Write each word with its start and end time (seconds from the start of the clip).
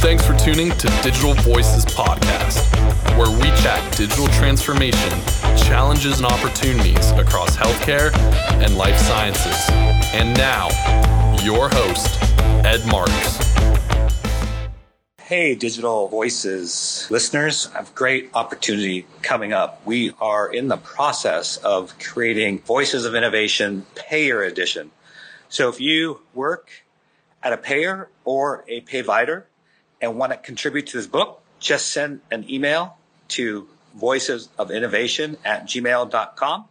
Thanks 0.00 0.26
for 0.26 0.34
tuning 0.34 0.70
to 0.70 0.88
Digital 1.02 1.34
Voices 1.34 1.84
Podcast, 1.84 2.64
where 3.18 3.30
we 3.30 3.48
chat 3.60 3.94
digital 3.98 4.28
transformation, 4.28 5.10
challenges, 5.58 6.20
and 6.20 6.26
opportunities 6.26 7.10
across 7.10 7.54
healthcare 7.54 8.10
and 8.64 8.78
life 8.78 8.96
sciences. 8.96 9.68
And 10.14 10.34
now, 10.38 10.68
your 11.42 11.68
host, 11.68 12.16
Ed 12.64 12.82
Marks. 12.86 13.38
Hey, 15.20 15.54
Digital 15.54 16.08
Voices 16.08 17.06
listeners, 17.10 17.68
I 17.74 17.76
have 17.80 17.90
a 17.90 17.94
great 17.94 18.30
opportunity 18.32 19.06
coming 19.20 19.52
up. 19.52 19.82
We 19.84 20.14
are 20.18 20.50
in 20.50 20.68
the 20.68 20.78
process 20.78 21.58
of 21.58 21.96
creating 21.98 22.60
Voices 22.60 23.04
of 23.04 23.14
Innovation 23.14 23.84
Payer 23.96 24.42
Edition. 24.42 24.92
So 25.50 25.68
if 25.68 25.78
you 25.78 26.22
work 26.32 26.70
at 27.42 27.52
a 27.52 27.58
payer 27.58 28.08
or 28.24 28.64
a 28.66 28.80
payvider 28.80 29.44
and 30.00 30.16
want 30.16 30.32
to 30.32 30.38
contribute 30.38 30.86
to 30.88 30.96
this 30.96 31.06
book, 31.06 31.42
just 31.58 31.92
send 31.92 32.20
an 32.30 32.48
email 32.50 32.96
to 33.28 33.68
voices 33.94 34.48
of 34.58 34.70
innovation 34.70 35.36
at 35.44 35.66
gmail.com 35.66 36.64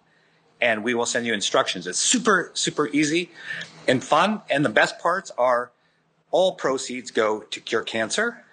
and 0.62 0.84
we 0.84 0.94
will 0.94 1.06
send 1.06 1.26
you 1.26 1.34
instructions. 1.34 1.88
It's 1.88 2.00
super, 2.00 2.52
super 2.54 2.88
easy 2.88 3.32
and 3.88 4.04
fun. 4.04 4.42
And 4.50 4.66
the 4.66 4.70
best 4.70 5.00
parts 5.00 5.32
are 5.38 5.72
all 6.32 6.54
proceeds 6.54 7.12
go 7.12 7.42
to 7.42 7.60
cure 7.60 7.82
cancer. 7.82 8.44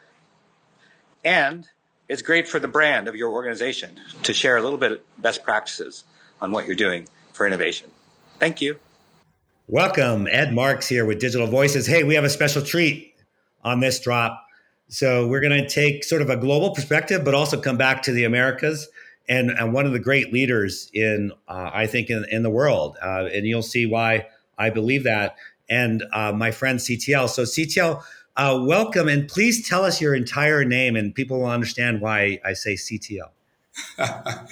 And 1.25 1.69
it's 2.09 2.23
great 2.23 2.47
for 2.47 2.61
the 2.61 2.69
brand 2.69 3.09
of 3.09 3.17
your 3.17 3.33
organization 3.33 3.99
to 4.23 4.33
share 4.33 4.57
a 4.57 4.63
little 4.63 4.79
bit 4.79 4.93
of 4.93 5.01
best 5.19 5.43
practices 5.43 6.05
on 6.41 6.53
what 6.53 6.67
you're 6.67 6.77
doing 6.77 7.09
for 7.33 7.47
innovation. 7.47 7.91
Thank 8.39 8.61
you. 8.61 8.79
Welcome. 9.67 10.29
Ed 10.31 10.55
Marks 10.55 10.87
here 10.89 11.05
with 11.05 11.19
Digital 11.19 11.49
Voices. 11.49 11.87
Hey, 11.87 12.05
we 12.05 12.15
have 12.15 12.23
a 12.23 12.31
special 12.31 12.63
treat 12.63 13.15
on 13.65 13.81
this 13.81 13.99
drop. 13.99 14.46
So 14.89 15.27
we're 15.27 15.41
going 15.41 15.63
to 15.63 15.69
take 15.69 16.05
sort 16.05 16.23
of 16.23 16.31
a 16.31 16.37
global 16.37 16.71
perspective, 16.71 17.25
but 17.25 17.35
also 17.35 17.61
come 17.61 17.77
back 17.77 18.03
to 18.05 18.13
the 18.13 18.25
Americas 18.25 18.89
and, 19.29 19.51
and 19.51 19.73
one 19.73 19.87
of 19.87 19.93
the 19.93 19.99
great 19.99 20.33
leaders 20.33 20.91
in, 20.95 21.33
uh, 21.49 21.71
I 21.73 21.87
think, 21.87 22.09
in, 22.11 22.25
in 22.31 22.43
the 22.43 22.51
world. 22.51 22.97
Uh, 23.03 23.29
and 23.33 23.47
you'll 23.47 23.63
see 23.63 23.87
why 23.87 24.27
I 24.57 24.71
believe 24.71 25.03
that. 25.05 25.37
And 25.69 26.05
uh, 26.13 26.33
my 26.33 26.53
friend 26.53 26.79
CTL. 26.79 27.29
So 27.29 27.43
CTL, 27.43 28.03
uh, 28.37 28.63
welcome, 28.63 29.09
and 29.09 29.27
please 29.29 29.67
tell 29.67 29.85
us 29.85 30.01
your 30.01 30.15
entire 30.15 30.65
name, 30.65 30.95
and 30.95 31.15
people 31.15 31.41
will 31.41 31.47
understand 31.51 32.01
why 32.01 32.39
I 32.45 32.53
say 32.53 32.75
CTL. 32.75 33.31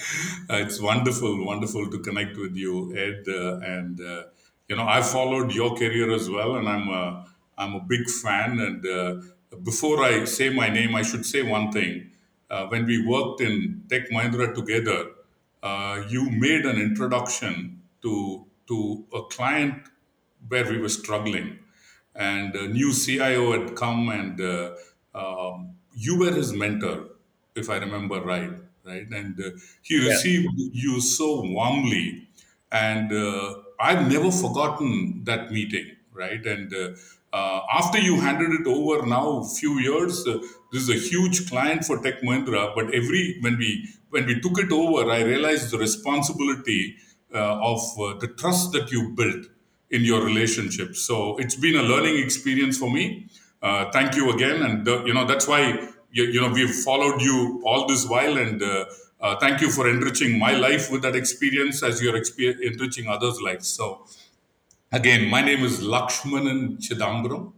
it's 0.49 0.81
wonderful, 0.81 1.45
wonderful 1.45 1.89
to 1.91 1.99
connect 1.99 2.35
with 2.37 2.55
you, 2.55 2.95
Ed. 2.97 3.23
Uh, 3.27 3.57
and 3.59 4.01
uh, 4.01 4.23
you 4.67 4.75
know, 4.75 4.87
I 4.87 5.01
followed 5.01 5.53
your 5.53 5.75
career 5.75 6.11
as 6.11 6.29
well, 6.29 6.55
and 6.55 6.67
I'm 6.67 6.89
a, 6.89 7.25
I'm 7.57 7.75
a 7.75 7.79
big 7.79 8.09
fan. 8.09 8.59
And 8.59 8.85
before 9.63 10.03
I 10.03 10.25
say 10.25 10.49
my 10.49 10.69
name, 10.69 10.95
I 10.95 11.01
should 11.03 11.25
say 11.25 11.41
one 11.41 11.71
thing. 11.71 12.11
Uh, 12.49 12.67
when 12.67 12.85
we 12.85 13.05
worked 13.05 13.41
in 13.41 13.83
Tech 13.89 14.09
Mahindra 14.09 14.53
together, 14.53 15.11
uh, 15.63 16.03
you 16.07 16.29
made 16.29 16.65
an 16.65 16.77
introduction 16.77 17.81
to 18.01 18.45
to 18.67 19.05
a 19.13 19.21
client 19.23 19.87
where 20.47 20.65
we 20.65 20.77
were 20.77 20.89
struggling, 20.89 21.59
and 22.15 22.55
a 22.55 22.67
new 22.67 22.93
CIO 22.93 23.51
had 23.51 23.75
come, 23.75 24.09
and 24.09 24.39
uh, 24.41 24.75
um, 25.13 25.75
you 25.95 26.19
were 26.19 26.31
his 26.31 26.53
mentor, 26.53 27.09
if 27.55 27.69
I 27.69 27.77
remember 27.77 28.21
right, 28.21 28.51
right? 28.83 29.07
And 29.09 29.39
uh, 29.39 29.51
he 29.81 29.97
received 30.07 30.47
yeah. 30.55 30.69
you 30.73 31.01
so 31.01 31.41
warmly, 31.41 32.27
and 32.71 33.11
uh, 33.11 33.55
I've 33.79 34.07
never 34.09 34.31
forgotten 34.31 35.23
that 35.25 35.51
meeting, 35.51 35.95
right? 36.13 36.45
And 36.45 36.73
uh, 37.37 37.59
after 37.81 37.99
you 38.07 38.15
handed 38.27 38.51
it 38.59 38.67
over 38.75 39.05
now 39.15 39.25
few 39.61 39.73
years 39.87 40.25
uh, 40.27 40.37
this 40.71 40.81
is 40.85 40.91
a 40.97 41.01
huge 41.09 41.37
client 41.49 41.81
for 41.89 41.97
tech 42.05 42.21
mahindra 42.27 42.63
but 42.77 42.93
every 42.99 43.23
when 43.45 43.57
we 43.63 43.71
when 44.15 44.25
we 44.31 44.35
took 44.45 44.57
it 44.65 44.71
over 44.81 45.01
i 45.17 45.21
realized 45.33 45.67
the 45.73 45.81
responsibility 45.87 46.81
uh, 47.35 47.59
of 47.61 47.81
uh, 47.99 48.13
the 48.19 48.29
trust 48.29 48.71
that 48.71 48.89
you 48.91 49.09
built 49.09 49.47
in 49.91 50.05
your 50.05 50.23
relationship. 50.23 50.95
So 50.95 51.35
it's 51.37 51.55
been 51.55 51.75
a 51.75 51.83
learning 51.83 52.23
experience 52.23 52.77
for 52.77 52.89
me. 52.89 53.27
Uh, 53.61 53.91
thank 53.91 54.15
you 54.15 54.31
again 54.31 54.61
and 54.61 54.87
you 55.05 55.13
know 55.13 55.25
that's 55.25 55.45
why 55.45 55.61
you, 56.11 56.23
you, 56.23 56.39
know 56.39 56.49
we've 56.49 56.73
followed 56.73 57.21
you 57.21 57.61
all 57.65 57.87
this 57.87 58.07
while 58.07 58.37
and 58.37 58.61
thank 59.41 59.59
you 59.59 59.69
for 59.69 59.89
enriching 59.89 60.39
my 60.39 60.53
life 60.53 60.89
with 60.89 61.01
that 61.01 61.15
experience 61.15 61.83
as 61.83 62.01
you're 62.01 62.13
exper- 62.13 62.57
enriching 62.61 63.09
others 63.09 63.41
lives. 63.41 63.67
So 63.67 64.05
Again, 64.91 65.29
my 65.29 65.41
name 65.41 65.63
is 65.63 65.81
Lakshmanan 65.81 66.77
Chidambaram. 66.79 67.53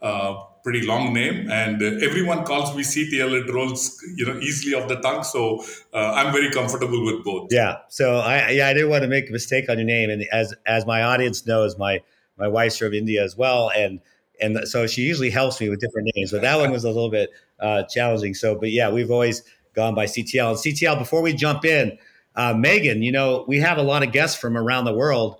Uh, 0.00 0.42
pretty 0.62 0.84
long 0.86 1.12
name, 1.12 1.50
and 1.50 1.82
everyone 2.02 2.44
calls 2.44 2.74
me 2.76 2.82
CTL. 2.82 3.40
It 3.40 3.52
rolls, 3.52 4.00
you 4.16 4.26
know, 4.26 4.38
easily 4.38 4.74
off 4.74 4.88
the 4.88 4.96
tongue. 4.96 5.24
So 5.24 5.64
uh, 5.92 6.12
I'm 6.14 6.32
very 6.32 6.50
comfortable 6.50 7.04
with 7.04 7.24
both. 7.24 7.48
Yeah. 7.50 7.78
So 7.88 8.16
I, 8.16 8.50
yeah, 8.50 8.68
I 8.68 8.72
didn't 8.72 8.90
want 8.90 9.02
to 9.02 9.08
make 9.08 9.28
a 9.28 9.32
mistake 9.32 9.68
on 9.68 9.78
your 9.78 9.86
name, 9.86 10.10
and 10.10 10.24
as 10.32 10.54
as 10.66 10.86
my 10.86 11.02
audience 11.02 11.46
knows, 11.46 11.78
my 11.78 12.00
my 12.36 12.48
wife's 12.48 12.78
from 12.78 12.94
India 12.94 13.22
as 13.22 13.36
well, 13.36 13.70
and 13.76 14.00
and 14.40 14.66
so 14.68 14.86
she 14.86 15.02
usually 15.02 15.30
helps 15.30 15.60
me 15.60 15.68
with 15.68 15.80
different 15.80 16.10
names. 16.14 16.32
But 16.32 16.42
that 16.42 16.58
one 16.58 16.72
was 16.72 16.84
a 16.84 16.88
little 16.88 17.10
bit 17.10 17.30
uh, 17.60 17.84
challenging. 17.84 18.34
So, 18.34 18.56
but 18.56 18.70
yeah, 18.70 18.90
we've 18.90 19.10
always 19.10 19.42
gone 19.74 19.94
by 19.94 20.06
CTL 20.06 20.50
and 20.50 20.58
CTL. 20.58 20.98
Before 20.98 21.22
we 21.22 21.32
jump 21.32 21.64
in, 21.64 21.96
uh, 22.34 22.54
Megan, 22.54 23.02
you 23.02 23.12
know, 23.12 23.44
we 23.46 23.58
have 23.58 23.78
a 23.78 23.82
lot 23.82 24.02
of 24.02 24.12
guests 24.12 24.38
from 24.38 24.56
around 24.56 24.84
the 24.84 24.94
world 24.94 25.36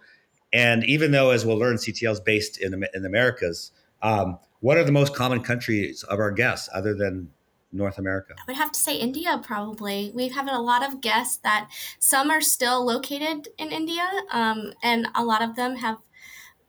and 0.52 0.84
even 0.84 1.12
though, 1.12 1.30
as 1.30 1.46
we'll 1.46 1.58
learn, 1.58 1.76
CTL 1.76 2.12
is 2.12 2.20
based 2.20 2.60
in, 2.60 2.74
in 2.94 3.02
the 3.02 3.08
Americas, 3.08 3.72
um, 4.02 4.38
what 4.60 4.76
are 4.76 4.84
the 4.84 4.92
most 4.92 5.14
common 5.14 5.42
countries 5.42 6.02
of 6.04 6.18
our 6.18 6.30
guests 6.30 6.68
other 6.74 6.94
than 6.94 7.30
North 7.72 7.98
America? 7.98 8.34
I 8.38 8.42
would 8.46 8.56
have 8.56 8.72
to 8.72 8.78
say 8.78 8.96
India, 8.96 9.40
probably. 9.42 10.12
We 10.14 10.28
have 10.28 10.46
had 10.46 10.54
a 10.54 10.60
lot 10.60 10.86
of 10.86 11.00
guests 11.00 11.38
that 11.38 11.68
some 11.98 12.30
are 12.30 12.40
still 12.40 12.84
located 12.84 13.48
in 13.58 13.72
India, 13.72 14.08
um, 14.30 14.72
and 14.82 15.08
a 15.14 15.24
lot 15.24 15.42
of 15.42 15.56
them 15.56 15.76
have, 15.76 15.98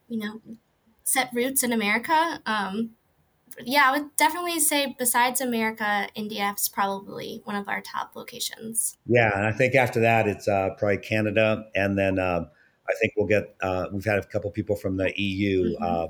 you 0.08 0.20
know, 0.20 0.42
set 1.04 1.30
roots 1.34 1.62
in 1.62 1.74
America. 1.74 2.40
Um, 2.46 2.92
yeah, 3.64 3.90
I 3.90 4.00
would 4.00 4.16
definitely 4.16 4.60
say 4.60 4.96
besides 4.98 5.42
America, 5.42 6.08
India 6.16 6.54
is 6.58 6.70
probably 6.70 7.42
one 7.44 7.56
of 7.56 7.68
our 7.68 7.82
top 7.82 8.16
locations. 8.16 8.98
Yeah, 9.06 9.32
and 9.36 9.46
I 9.46 9.52
think 9.52 9.76
after 9.76 10.00
that, 10.00 10.28
it's 10.28 10.48
uh, 10.48 10.70
probably 10.78 11.00
Canada, 11.00 11.66
and 11.76 11.98
then. 11.98 12.18
Um, 12.18 12.48
I 12.90 12.94
think 13.00 13.14
we'll 13.16 13.28
get. 13.28 13.56
Uh, 13.62 13.88
we've 13.92 14.06
had 14.06 14.20
a 14.20 14.24
couple 14.24 14.50
people 14.52 14.76
from 14.76 14.98
the 14.98 15.14
EU, 15.16 15.76
mm-hmm. 15.76 15.84
uh, 15.84 16.08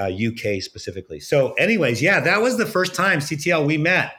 uh, 0.00 0.04
UK 0.04 0.62
specifically. 0.62 1.20
So, 1.20 1.52
anyways, 1.54 2.02
yeah, 2.02 2.20
that 2.20 2.42
was 2.42 2.56
the 2.58 2.66
first 2.66 2.94
time 2.94 3.20
CTL 3.20 3.66
we 3.66 3.78
met, 3.78 4.12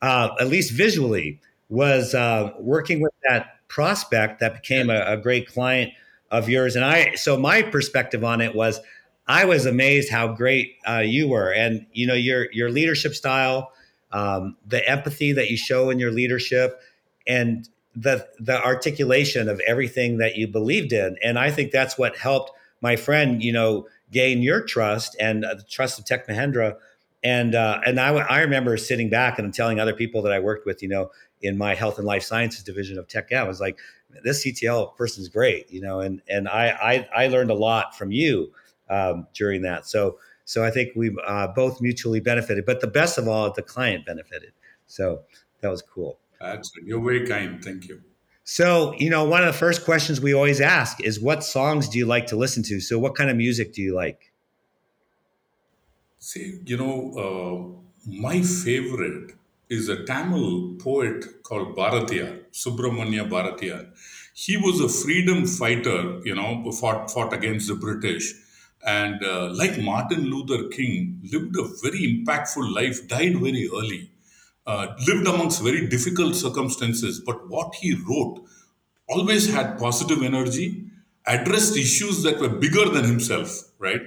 uh, 0.00 0.30
at 0.40 0.48
least 0.48 0.72
visually, 0.72 1.40
was 1.68 2.14
uh, 2.14 2.52
working 2.58 3.00
with 3.00 3.12
that 3.28 3.66
prospect 3.68 4.40
that 4.40 4.54
became 4.54 4.90
a, 4.90 5.00
a, 5.06 5.16
great 5.16 5.48
client 5.48 5.90
of 6.30 6.48
yours. 6.48 6.76
And 6.76 6.84
I, 6.84 7.14
so 7.14 7.38
my 7.38 7.62
perspective 7.62 8.22
on 8.22 8.42
it 8.42 8.54
was, 8.54 8.78
I 9.26 9.46
was 9.46 9.64
amazed 9.64 10.10
how 10.10 10.28
great 10.28 10.76
uh, 10.86 10.98
you 10.98 11.28
were, 11.28 11.50
and 11.50 11.86
you 11.92 12.06
know 12.06 12.14
your 12.14 12.50
your 12.52 12.70
leadership 12.70 13.14
style, 13.14 13.72
um, 14.10 14.56
the 14.66 14.86
empathy 14.88 15.32
that 15.32 15.50
you 15.50 15.56
show 15.56 15.90
in 15.90 15.98
your 15.98 16.10
leadership, 16.10 16.80
and 17.26 17.68
the 17.94 18.26
the 18.38 18.62
articulation 18.62 19.48
of 19.48 19.60
everything 19.60 20.18
that 20.18 20.36
you 20.36 20.48
believed 20.48 20.92
in. 20.92 21.16
And 21.22 21.38
i 21.38 21.50
think 21.50 21.72
that's 21.72 21.98
what 21.98 22.16
helped 22.16 22.52
my 22.80 22.96
friend 22.96 23.42
you 23.42 23.52
know 23.52 23.86
gain 24.10 24.42
your 24.42 24.62
trust 24.62 25.16
and 25.20 25.44
uh, 25.44 25.54
the 25.54 25.62
trust 25.62 25.98
of 25.98 26.04
tech 26.04 26.26
mahindra. 26.26 26.76
And 27.24 27.54
uh, 27.54 27.80
and 27.86 28.00
I, 28.00 28.08
I 28.14 28.40
remember 28.40 28.76
sitting 28.76 29.08
back 29.08 29.38
and 29.38 29.52
telling 29.54 29.78
other 29.78 29.94
people 29.94 30.22
that 30.22 30.32
i 30.32 30.40
worked 30.40 30.66
with 30.66 30.82
you 30.82 30.88
know 30.88 31.10
in 31.40 31.58
my 31.58 31.74
health 31.74 31.98
and 31.98 32.06
life 32.06 32.22
sciences 32.22 32.62
division 32.62 32.98
of 32.98 33.08
tech 33.08 33.32
i 33.32 33.42
was 33.42 33.60
like 33.60 33.78
this 34.22 34.44
ctl 34.44 34.94
person 34.96 35.22
is 35.22 35.28
great 35.28 35.70
you 35.70 35.80
know 35.80 36.00
and 36.00 36.22
and 36.28 36.48
i 36.48 36.68
i, 37.14 37.24
I 37.24 37.28
learned 37.28 37.50
a 37.50 37.54
lot 37.54 37.96
from 37.96 38.12
you 38.12 38.52
um, 38.90 39.26
during 39.34 39.62
that. 39.62 39.86
So 39.86 40.18
so 40.44 40.64
i 40.64 40.70
think 40.70 40.92
we 40.96 41.16
uh, 41.26 41.48
both 41.48 41.80
mutually 41.80 42.20
benefited 42.20 42.66
but 42.66 42.80
the 42.80 42.86
best 42.86 43.18
of 43.18 43.28
all 43.28 43.50
the 43.52 43.62
client 43.62 44.04
benefited. 44.06 44.52
So 44.86 45.22
that 45.60 45.68
was 45.68 45.82
cool 45.82 46.18
Excellent. 46.42 46.88
You're 46.88 47.00
very 47.00 47.26
kind. 47.26 47.64
Thank 47.64 47.88
you. 47.88 48.02
So, 48.44 48.94
you 48.98 49.08
know, 49.08 49.24
one 49.24 49.42
of 49.42 49.46
the 49.46 49.58
first 49.58 49.84
questions 49.84 50.20
we 50.20 50.34
always 50.34 50.60
ask 50.60 51.00
is 51.00 51.20
what 51.20 51.44
songs 51.44 51.88
do 51.88 51.98
you 51.98 52.06
like 52.06 52.26
to 52.26 52.36
listen 52.36 52.62
to? 52.64 52.80
So, 52.80 52.98
what 52.98 53.14
kind 53.14 53.30
of 53.30 53.36
music 53.36 53.72
do 53.72 53.82
you 53.82 53.94
like? 53.94 54.32
See, 56.18 56.58
you 56.64 56.76
know, 56.76 56.96
uh, 57.24 58.10
my 58.10 58.42
favorite 58.42 59.32
is 59.68 59.88
a 59.88 60.04
Tamil 60.04 60.74
poet 60.74 61.42
called 61.42 61.76
Bharatiya, 61.76 62.44
Subramanya 62.52 63.28
Bharatiya. 63.28 63.90
He 64.34 64.56
was 64.56 64.80
a 64.80 64.88
freedom 64.88 65.46
fighter, 65.46 66.20
you 66.24 66.34
know, 66.34 66.70
fought, 66.72 67.10
fought 67.10 67.32
against 67.32 67.68
the 67.68 67.74
British. 67.74 68.34
And 68.84 69.24
uh, 69.24 69.50
like 69.54 69.78
Martin 69.78 70.24
Luther 70.24 70.68
King, 70.68 71.20
lived 71.22 71.56
a 71.56 71.68
very 71.82 72.00
impactful 72.00 72.74
life, 72.74 73.06
died 73.06 73.36
very 73.36 73.68
early 73.72 74.11
uh, 74.66 74.94
lived 75.06 75.26
amongst 75.26 75.62
very 75.62 75.86
difficult 75.88 76.34
circumstances, 76.36 77.20
but 77.20 77.48
what 77.48 77.74
he 77.74 77.94
wrote 77.94 78.44
always 79.08 79.52
had 79.52 79.78
positive 79.78 80.22
energy, 80.22 80.84
addressed 81.26 81.76
issues 81.76 82.22
that 82.22 82.38
were 82.40 82.48
bigger 82.48 82.88
than 82.88 83.04
himself, 83.04 83.70
right? 83.78 84.00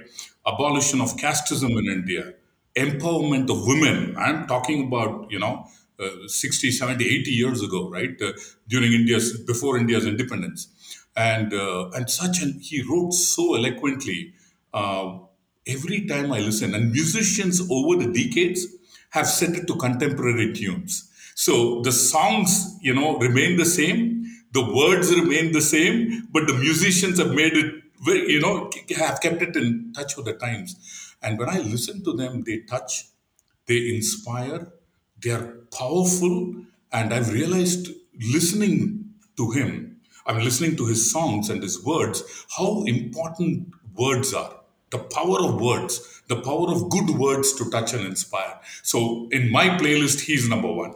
Abolition 0.46 1.00
of 1.00 1.16
casteism 1.16 1.70
in 1.78 1.86
India, 1.86 2.34
empowerment 2.76 3.50
of 3.50 3.66
women. 3.66 4.16
I'm 4.16 4.46
talking 4.46 4.86
about, 4.86 5.30
you 5.30 5.38
know, 5.38 5.66
uh, 5.98 6.08
60, 6.26 6.70
70, 6.70 7.04
80 7.06 7.30
years 7.30 7.62
ago, 7.62 7.88
right? 7.88 8.20
Uh, 8.20 8.32
during 8.68 8.92
India's, 8.92 9.38
before 9.40 9.78
India's 9.78 10.06
independence. 10.06 10.68
And, 11.16 11.54
uh, 11.54 11.88
and 11.94 12.10
such, 12.10 12.42
and 12.42 12.60
he 12.60 12.82
wrote 12.82 13.12
so 13.14 13.54
eloquently. 13.54 14.34
Uh, 14.74 15.18
every 15.66 16.06
time 16.06 16.32
I 16.32 16.40
listen, 16.40 16.74
and 16.74 16.92
musicians 16.92 17.60
over 17.70 17.96
the 18.04 18.12
decades 18.12 18.66
have 19.16 19.26
set 19.26 19.54
it 19.60 19.66
to 19.68 19.74
contemporary 19.76 20.52
tunes. 20.52 21.10
So 21.34 21.80
the 21.82 21.92
songs, 21.92 22.50
you 22.80 22.94
know, 22.94 23.18
remain 23.18 23.56
the 23.56 23.64
same, 23.78 24.24
the 24.52 24.64
words 24.80 25.14
remain 25.14 25.52
the 25.52 25.60
same, 25.60 26.28
but 26.32 26.46
the 26.46 26.54
musicians 26.54 27.18
have 27.18 27.32
made 27.42 27.54
it 27.62 27.74
you 28.06 28.40
know, 28.40 28.70
have 28.96 29.20
kept 29.20 29.42
it 29.42 29.56
in 29.56 29.92
touch 29.92 30.16
with 30.16 30.26
the 30.26 30.34
times. 30.34 31.14
And 31.22 31.38
when 31.38 31.48
I 31.48 31.58
listen 31.58 32.04
to 32.04 32.12
them, 32.12 32.42
they 32.46 32.58
touch, 32.60 33.06
they 33.66 33.94
inspire, 33.94 34.72
they 35.22 35.30
are 35.30 35.46
powerful. 35.76 36.54
And 36.92 37.12
I've 37.12 37.32
realized 37.32 37.88
listening 38.20 39.14
to 39.36 39.50
him, 39.50 40.00
I'm 40.26 40.42
listening 40.42 40.76
to 40.76 40.86
his 40.86 41.10
songs 41.10 41.50
and 41.50 41.62
his 41.62 41.82
words, 41.84 42.22
how 42.56 42.84
important 42.84 43.72
words 43.94 44.34
are. 44.34 44.60
The 44.96 45.04
power 45.04 45.38
of 45.44 45.60
words, 45.60 46.22
the 46.28 46.40
power 46.40 46.70
of 46.70 46.88
good 46.90 47.10
words 47.10 47.52
to 47.54 47.70
touch 47.70 47.92
and 47.92 48.06
inspire. 48.06 48.58
So 48.82 49.28
in 49.30 49.50
my 49.50 49.68
playlist, 49.68 50.20
he's 50.20 50.48
number 50.48 50.72
one. 50.72 50.94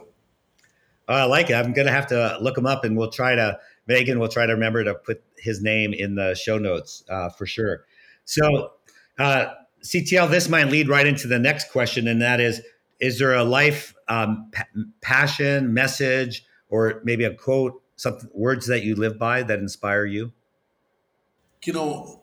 Oh, 1.07 1.15
I 1.15 1.23
like 1.25 1.49
it. 1.49 1.53
I'm 1.53 1.73
going 1.73 1.87
to 1.87 1.93
have 1.93 2.07
to 2.07 2.37
look 2.41 2.57
him 2.57 2.65
up 2.65 2.83
and 2.83 2.97
we'll 2.97 3.11
try 3.11 3.35
to, 3.35 3.59
Megan 3.87 4.17
will 4.17 4.27
try 4.27 4.45
to 4.45 4.53
remember 4.53 4.83
to 4.83 4.95
put 4.95 5.23
his 5.37 5.61
name 5.61 5.93
in 5.93 6.15
the 6.15 6.33
show 6.35 6.57
notes 6.57 7.03
uh, 7.09 7.29
for 7.29 7.45
sure. 7.45 7.85
So, 8.25 8.71
uh, 9.19 9.53
CTL, 9.83 10.29
this 10.29 10.47
might 10.47 10.67
lead 10.67 10.87
right 10.87 11.05
into 11.05 11.27
the 11.27 11.39
next 11.39 11.71
question, 11.71 12.07
and 12.07 12.21
that 12.21 12.39
is 12.39 12.61
Is 12.99 13.19
there 13.19 13.33
a 13.33 13.43
life 13.43 13.95
um, 14.07 14.49
pa- 14.53 14.67
passion, 15.01 15.73
message, 15.73 16.45
or 16.69 17.01
maybe 17.03 17.23
a 17.23 17.33
quote, 17.33 17.81
something, 17.95 18.29
words 18.33 18.67
that 18.67 18.83
you 18.83 18.95
live 18.95 19.17
by 19.17 19.43
that 19.43 19.59
inspire 19.59 20.05
you? 20.05 20.31
You 21.63 21.73
know, 21.73 22.20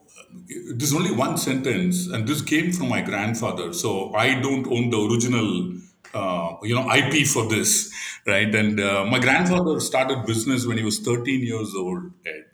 there's 0.74 0.94
only 0.94 1.12
one 1.12 1.36
sentence, 1.38 2.06
and 2.06 2.26
this 2.26 2.42
came 2.42 2.72
from 2.72 2.88
my 2.88 3.00
grandfather. 3.02 3.72
So 3.72 4.14
I 4.14 4.40
don't 4.40 4.66
own 4.66 4.90
the 4.90 5.00
original, 5.00 5.74
uh, 6.14 6.56
you 6.62 6.74
know, 6.74 6.90
IP 6.92 7.26
for 7.26 7.48
this, 7.48 7.92
right? 8.26 8.52
And 8.54 8.80
uh, 8.80 9.04
my 9.06 9.18
grandfather 9.18 9.80
started 9.80 10.26
business 10.26 10.66
when 10.66 10.78
he 10.78 10.84
was 10.84 10.98
13 11.00 11.42
years 11.42 11.74
old, 11.76 12.12
Ed 12.26 12.44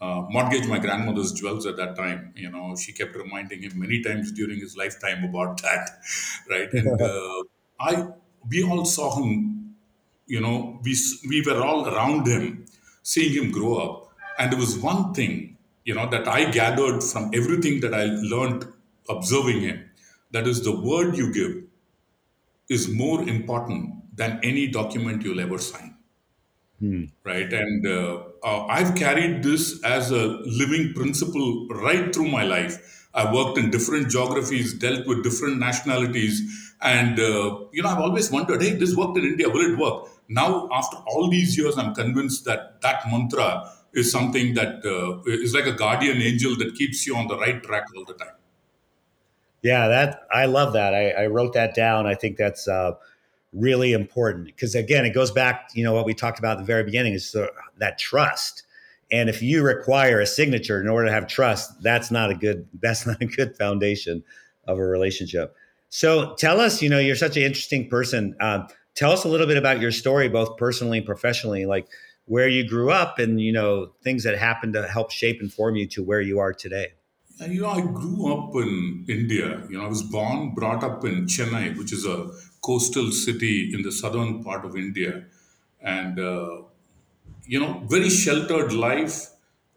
uh, 0.00 0.22
mortgage 0.30 0.66
my 0.68 0.78
grandmother's 0.78 1.32
jewels 1.32 1.66
at 1.66 1.76
that 1.76 1.96
time. 1.96 2.32
You 2.36 2.50
know, 2.50 2.76
she 2.76 2.92
kept 2.92 3.16
reminding 3.16 3.62
him 3.62 3.78
many 3.78 4.02
times 4.02 4.32
during 4.32 4.60
his 4.60 4.76
lifetime 4.76 5.24
about 5.24 5.60
that, 5.62 5.90
right? 6.50 6.72
And 6.72 7.00
uh, 7.00 7.44
I, 7.80 8.08
we 8.48 8.62
all 8.64 8.84
saw 8.84 9.22
him. 9.22 9.74
You 10.26 10.40
know, 10.40 10.80
we 10.84 10.96
we 11.28 11.42
were 11.42 11.62
all 11.62 11.88
around 11.88 12.26
him, 12.26 12.66
seeing 13.02 13.32
him 13.42 13.50
grow 13.50 13.76
up. 13.76 14.14
And 14.38 14.52
there 14.52 14.58
was 14.58 14.78
one 14.78 15.14
thing, 15.14 15.57
you 15.88 15.94
know, 15.94 16.06
that 16.10 16.28
I 16.28 16.50
gathered 16.50 17.02
from 17.02 17.30
everything 17.32 17.80
that 17.80 17.94
I 17.94 18.04
learned 18.32 18.66
observing 19.08 19.62
him. 19.62 19.90
That 20.32 20.46
is, 20.46 20.62
the 20.62 20.78
word 20.78 21.16
you 21.16 21.32
give 21.32 21.62
is 22.68 22.90
more 22.90 23.22
important 23.22 24.14
than 24.14 24.38
any 24.42 24.66
document 24.66 25.22
you'll 25.22 25.40
ever 25.40 25.56
sign. 25.56 25.94
Hmm. 26.78 27.04
Right. 27.24 27.50
And 27.50 27.86
uh, 27.86 28.22
uh, 28.44 28.66
I've 28.66 28.96
carried 28.96 29.42
this 29.42 29.82
as 29.82 30.10
a 30.10 30.24
living 30.60 30.92
principle 30.92 31.66
right 31.68 32.14
through 32.14 32.28
my 32.28 32.44
life. 32.44 33.08
I 33.14 33.32
worked 33.32 33.56
in 33.56 33.70
different 33.70 34.10
geographies, 34.10 34.74
dealt 34.74 35.06
with 35.06 35.24
different 35.24 35.58
nationalities. 35.58 36.74
And, 36.82 37.18
uh, 37.18 37.60
you 37.72 37.82
know, 37.82 37.88
I've 37.88 37.98
always 37.98 38.30
wondered, 38.30 38.62
hey, 38.62 38.74
this 38.74 38.94
worked 38.94 39.16
in 39.16 39.24
India. 39.24 39.48
Will 39.48 39.72
it 39.72 39.78
work? 39.78 40.10
Now, 40.28 40.68
after 40.70 40.98
all 41.06 41.30
these 41.30 41.56
years, 41.56 41.78
I'm 41.78 41.94
convinced 41.94 42.44
that 42.44 42.82
that 42.82 43.10
mantra 43.10 43.72
is 43.98 44.10
something 44.10 44.54
that 44.54 44.84
uh, 44.84 45.20
is 45.30 45.54
like 45.54 45.66
a 45.66 45.72
guardian 45.72 46.22
angel 46.22 46.56
that 46.56 46.74
keeps 46.74 47.06
you 47.06 47.16
on 47.16 47.28
the 47.28 47.36
right 47.36 47.62
track 47.62 47.84
all 47.96 48.04
the 48.04 48.14
time. 48.14 48.34
Yeah, 49.62 49.88
that 49.88 50.22
I 50.32 50.46
love 50.46 50.72
that. 50.74 50.94
I, 50.94 51.10
I 51.10 51.26
wrote 51.26 51.52
that 51.54 51.74
down. 51.74 52.06
I 52.06 52.14
think 52.14 52.36
that's 52.36 52.68
uh, 52.68 52.92
really 53.52 53.92
important 53.92 54.46
because 54.46 54.74
again 54.74 55.06
it 55.06 55.14
goes 55.14 55.30
back 55.30 55.70
you 55.72 55.82
know 55.82 55.94
what 55.94 56.04
we 56.04 56.12
talked 56.12 56.38
about 56.38 56.52
at 56.52 56.58
the 56.58 56.64
very 56.64 56.84
beginning 56.84 57.14
is 57.14 57.32
the, 57.32 57.50
that 57.78 57.98
trust 57.98 58.64
and 59.10 59.30
if 59.30 59.40
you 59.40 59.62
require 59.62 60.20
a 60.20 60.26
signature 60.26 60.80
in 60.80 60.86
order 60.86 61.06
to 61.06 61.12
have 61.12 61.26
trust 61.26 61.82
that's 61.82 62.10
not 62.10 62.30
a 62.30 62.34
good 62.34 62.66
that's 62.82 63.06
not 63.06 63.20
a 63.22 63.26
good 63.26 63.56
foundation 63.56 64.22
of 64.66 64.78
a 64.78 64.84
relationship 64.84 65.56
so 65.88 66.34
tell 66.34 66.60
us 66.60 66.82
you 66.82 66.90
know 66.90 66.98
you're 66.98 67.16
such 67.16 67.38
an 67.38 67.42
interesting 67.42 67.88
person 67.88 68.36
uh, 68.40 68.68
tell 68.94 69.12
us 69.12 69.24
a 69.24 69.28
little 69.28 69.46
bit 69.46 69.56
about 69.56 69.80
your 69.80 69.92
story 69.92 70.28
both 70.28 70.58
personally 70.58 70.98
and 70.98 71.06
professionally 71.06 71.64
like 71.64 71.88
where 72.28 72.48
you 72.48 72.66
grew 72.68 72.90
up 72.90 73.18
and 73.18 73.40
you 73.40 73.52
know 73.52 73.92
things 74.02 74.22
that 74.24 74.38
happened 74.38 74.72
to 74.74 74.86
help 74.86 75.10
shape 75.10 75.40
and 75.40 75.52
form 75.52 75.74
you 75.76 75.86
to 75.86 76.02
where 76.02 76.20
you 76.20 76.38
are 76.38 76.52
today 76.52 76.88
you 77.48 77.62
know 77.62 77.68
i 77.70 77.80
grew 77.80 78.32
up 78.34 78.54
in 78.62 79.04
india 79.08 79.48
you 79.70 79.78
know 79.78 79.84
i 79.84 79.88
was 79.88 80.02
born 80.02 80.54
brought 80.54 80.82
up 80.82 81.04
in 81.04 81.26
chennai 81.26 81.66
which 81.78 81.92
is 81.92 82.04
a 82.04 82.18
coastal 82.68 83.10
city 83.10 83.72
in 83.74 83.82
the 83.82 83.92
southern 83.92 84.42
part 84.42 84.64
of 84.64 84.76
India, 84.76 85.24
and 85.80 86.18
uh, 86.18 86.62
you 87.46 87.60
know, 87.60 87.82
very 87.86 88.10
sheltered 88.10 88.72
life. 88.72 89.26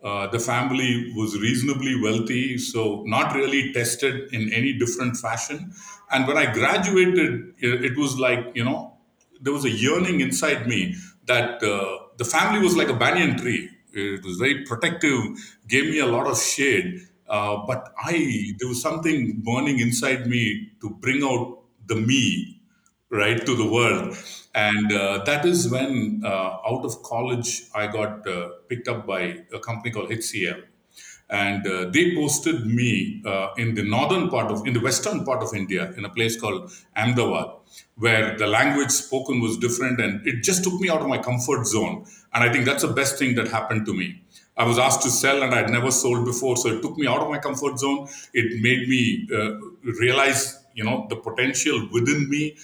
Uh, 0.03 0.25
the 0.27 0.39
family 0.39 1.13
was 1.15 1.39
reasonably 1.39 1.95
wealthy, 2.01 2.57
so 2.57 3.03
not 3.05 3.35
really 3.35 3.71
tested 3.71 4.33
in 4.33 4.51
any 4.51 4.73
different 4.73 5.15
fashion. 5.15 5.71
And 6.11 6.27
when 6.27 6.37
I 6.37 6.51
graduated, 6.51 7.53
it 7.59 7.97
was 7.97 8.17
like 8.17 8.51
you 8.55 8.63
know, 8.63 8.97
there 9.39 9.53
was 9.53 9.65
a 9.65 9.69
yearning 9.69 10.21
inside 10.21 10.67
me 10.67 10.95
that 11.27 11.61
uh, 11.63 11.99
the 12.17 12.25
family 12.25 12.59
was 12.61 12.75
like 12.75 12.89
a 12.89 12.93
banyan 12.95 13.37
tree. 13.37 13.69
It 13.93 14.23
was 14.23 14.37
very 14.37 14.63
protective, 14.65 15.21
gave 15.67 15.85
me 15.85 15.99
a 15.99 16.05
lot 16.05 16.27
of 16.27 16.39
shade. 16.39 17.07
Uh, 17.27 17.65
but 17.65 17.93
I, 17.97 18.53
there 18.59 18.67
was 18.67 18.81
something 18.81 19.41
burning 19.43 19.79
inside 19.79 20.27
me 20.27 20.71
to 20.81 20.89
bring 20.89 21.23
out 21.23 21.59
the 21.87 21.95
me 21.95 22.61
right 23.09 23.45
to 23.45 23.55
the 23.55 23.69
world 23.69 24.15
and 24.55 24.91
uh, 24.93 25.23
that 25.25 25.45
is 25.45 25.69
when 25.69 26.21
uh, 26.25 26.57
out 26.69 26.83
of 26.85 27.03
college 27.03 27.63
i 27.75 27.85
got 27.87 28.25
uh, 28.27 28.49
picked 28.69 28.87
up 28.87 29.05
by 29.05 29.43
a 29.53 29.59
company 29.59 29.91
called 29.91 30.09
hcl 30.09 30.63
and 31.31 31.65
uh, 31.65 31.89
they 31.91 32.13
posted 32.15 32.65
me 32.65 33.21
uh, 33.25 33.47
in 33.57 33.73
the 33.75 33.83
northern 33.83 34.29
part 34.29 34.51
of 34.51 34.65
in 34.67 34.73
the 34.73 34.79
western 34.89 35.23
part 35.25 35.41
of 35.41 35.53
india 35.55 35.83
in 35.97 36.05
a 36.05 36.09
place 36.17 36.39
called 36.39 36.71
ahmedabad 36.95 37.49
where 38.05 38.37
the 38.37 38.47
language 38.47 38.91
spoken 38.91 39.39
was 39.39 39.57
different 39.57 39.99
and 39.99 40.25
it 40.27 40.41
just 40.43 40.63
took 40.63 40.73
me 40.83 40.89
out 40.89 41.01
of 41.01 41.07
my 41.07 41.17
comfort 41.29 41.65
zone 41.65 42.05
and 42.33 42.43
i 42.43 42.51
think 42.51 42.65
that's 42.65 42.83
the 42.83 42.93
best 43.01 43.17
thing 43.19 43.35
that 43.35 43.47
happened 43.47 43.85
to 43.85 43.93
me 43.93 44.09
I 44.57 44.65
was 44.65 44.77
asked 44.77 45.01
to 45.03 45.09
sell 45.09 45.41
and 45.43 45.55
I'd 45.55 45.69
never 45.69 45.91
sold 45.91 46.25
before. 46.25 46.57
So 46.57 46.67
it 46.69 46.81
took 46.81 46.97
me 46.97 47.07
out 47.07 47.19
of 47.19 47.29
my 47.29 47.39
comfort 47.39 47.79
zone. 47.79 48.09
It 48.33 48.61
made 48.61 48.87
me 48.89 49.27
uh, 49.33 49.53
realize 50.01 50.59
you 50.73 50.83
know 50.83 51.05
the 51.09 51.15
potential 51.15 51.87
within 51.91 52.29
me 52.29 52.57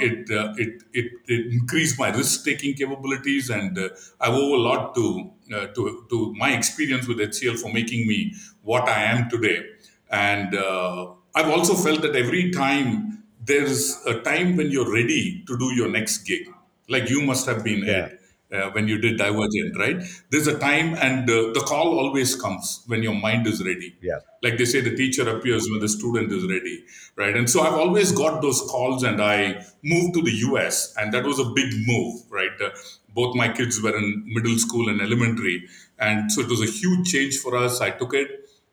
it, 0.00 0.30
uh, 0.30 0.52
it, 0.56 0.82
it 0.92 1.12
it 1.26 1.52
increased 1.52 1.98
my 1.98 2.10
risk 2.10 2.44
taking 2.44 2.74
capabilities 2.74 3.48
and 3.50 3.78
uh, 3.78 3.88
i 4.20 4.28
owe 4.28 4.54
a 4.54 4.62
lot 4.68 4.94
to 4.94 5.30
uh, 5.54 5.66
to 5.68 6.06
to 6.10 6.34
my 6.34 6.52
experience 6.56 7.06
with 7.08 7.18
hcl 7.18 7.58
for 7.58 7.72
making 7.72 8.06
me 8.06 8.34
what 8.62 8.88
i 8.88 9.02
am 9.04 9.28
today. 9.30 9.62
And 10.10 10.54
uh, 10.54 11.12
i've 11.34 11.48
also 11.50 11.74
felt 11.74 12.02
that 12.02 12.14
every 12.14 12.50
time 12.50 13.24
there's 13.44 13.96
a 14.06 14.20
time 14.20 14.56
when 14.56 14.70
you're 14.70 14.92
ready 14.92 15.42
to 15.46 15.58
do 15.58 15.72
your 15.74 15.88
next 15.90 16.18
gig 16.18 16.46
like 16.88 17.08
you 17.10 17.22
must 17.22 17.46
have 17.46 17.64
been 17.64 17.84
yeah 17.84 18.08
uh, 18.56 18.70
when 18.70 18.88
you 18.88 18.98
did 18.98 19.18
Divergent, 19.18 19.78
right? 19.78 20.02
There's 20.30 20.46
a 20.46 20.58
time, 20.58 20.94
and 20.94 21.28
uh, 21.28 21.52
the 21.52 21.62
call 21.66 21.98
always 21.98 22.34
comes 22.34 22.82
when 22.86 23.02
your 23.02 23.14
mind 23.14 23.46
is 23.46 23.64
ready. 23.64 23.96
Yeah. 24.00 24.18
Like 24.42 24.58
they 24.58 24.64
say, 24.64 24.80
the 24.80 24.94
teacher 24.96 25.28
appears 25.28 25.68
when 25.70 25.80
the 25.80 25.88
student 25.88 26.32
is 26.32 26.44
ready, 26.44 26.84
right? 27.16 27.36
And 27.36 27.48
so 27.48 27.62
I've 27.62 27.74
always 27.74 28.12
got 28.12 28.42
those 28.42 28.60
calls, 28.62 29.02
and 29.02 29.22
I 29.22 29.64
moved 29.82 30.14
to 30.14 30.22
the 30.22 30.32
US, 30.48 30.94
and 30.96 31.12
that 31.12 31.24
was 31.24 31.38
a 31.38 31.44
big 31.44 31.72
move, 31.86 32.22
right? 32.30 32.60
Uh, 32.60 32.70
both 33.14 33.34
my 33.34 33.48
kids 33.48 33.80
were 33.82 33.96
in 33.96 34.24
middle 34.26 34.58
school 34.58 34.88
and 34.88 35.00
elementary, 35.00 35.68
and 35.98 36.30
so 36.30 36.40
it 36.42 36.48
was 36.48 36.62
a 36.62 36.70
huge 36.70 37.10
change 37.10 37.38
for 37.38 37.56
us. 37.56 37.80
I 37.80 37.90
took 37.90 38.14
it. 38.14 38.28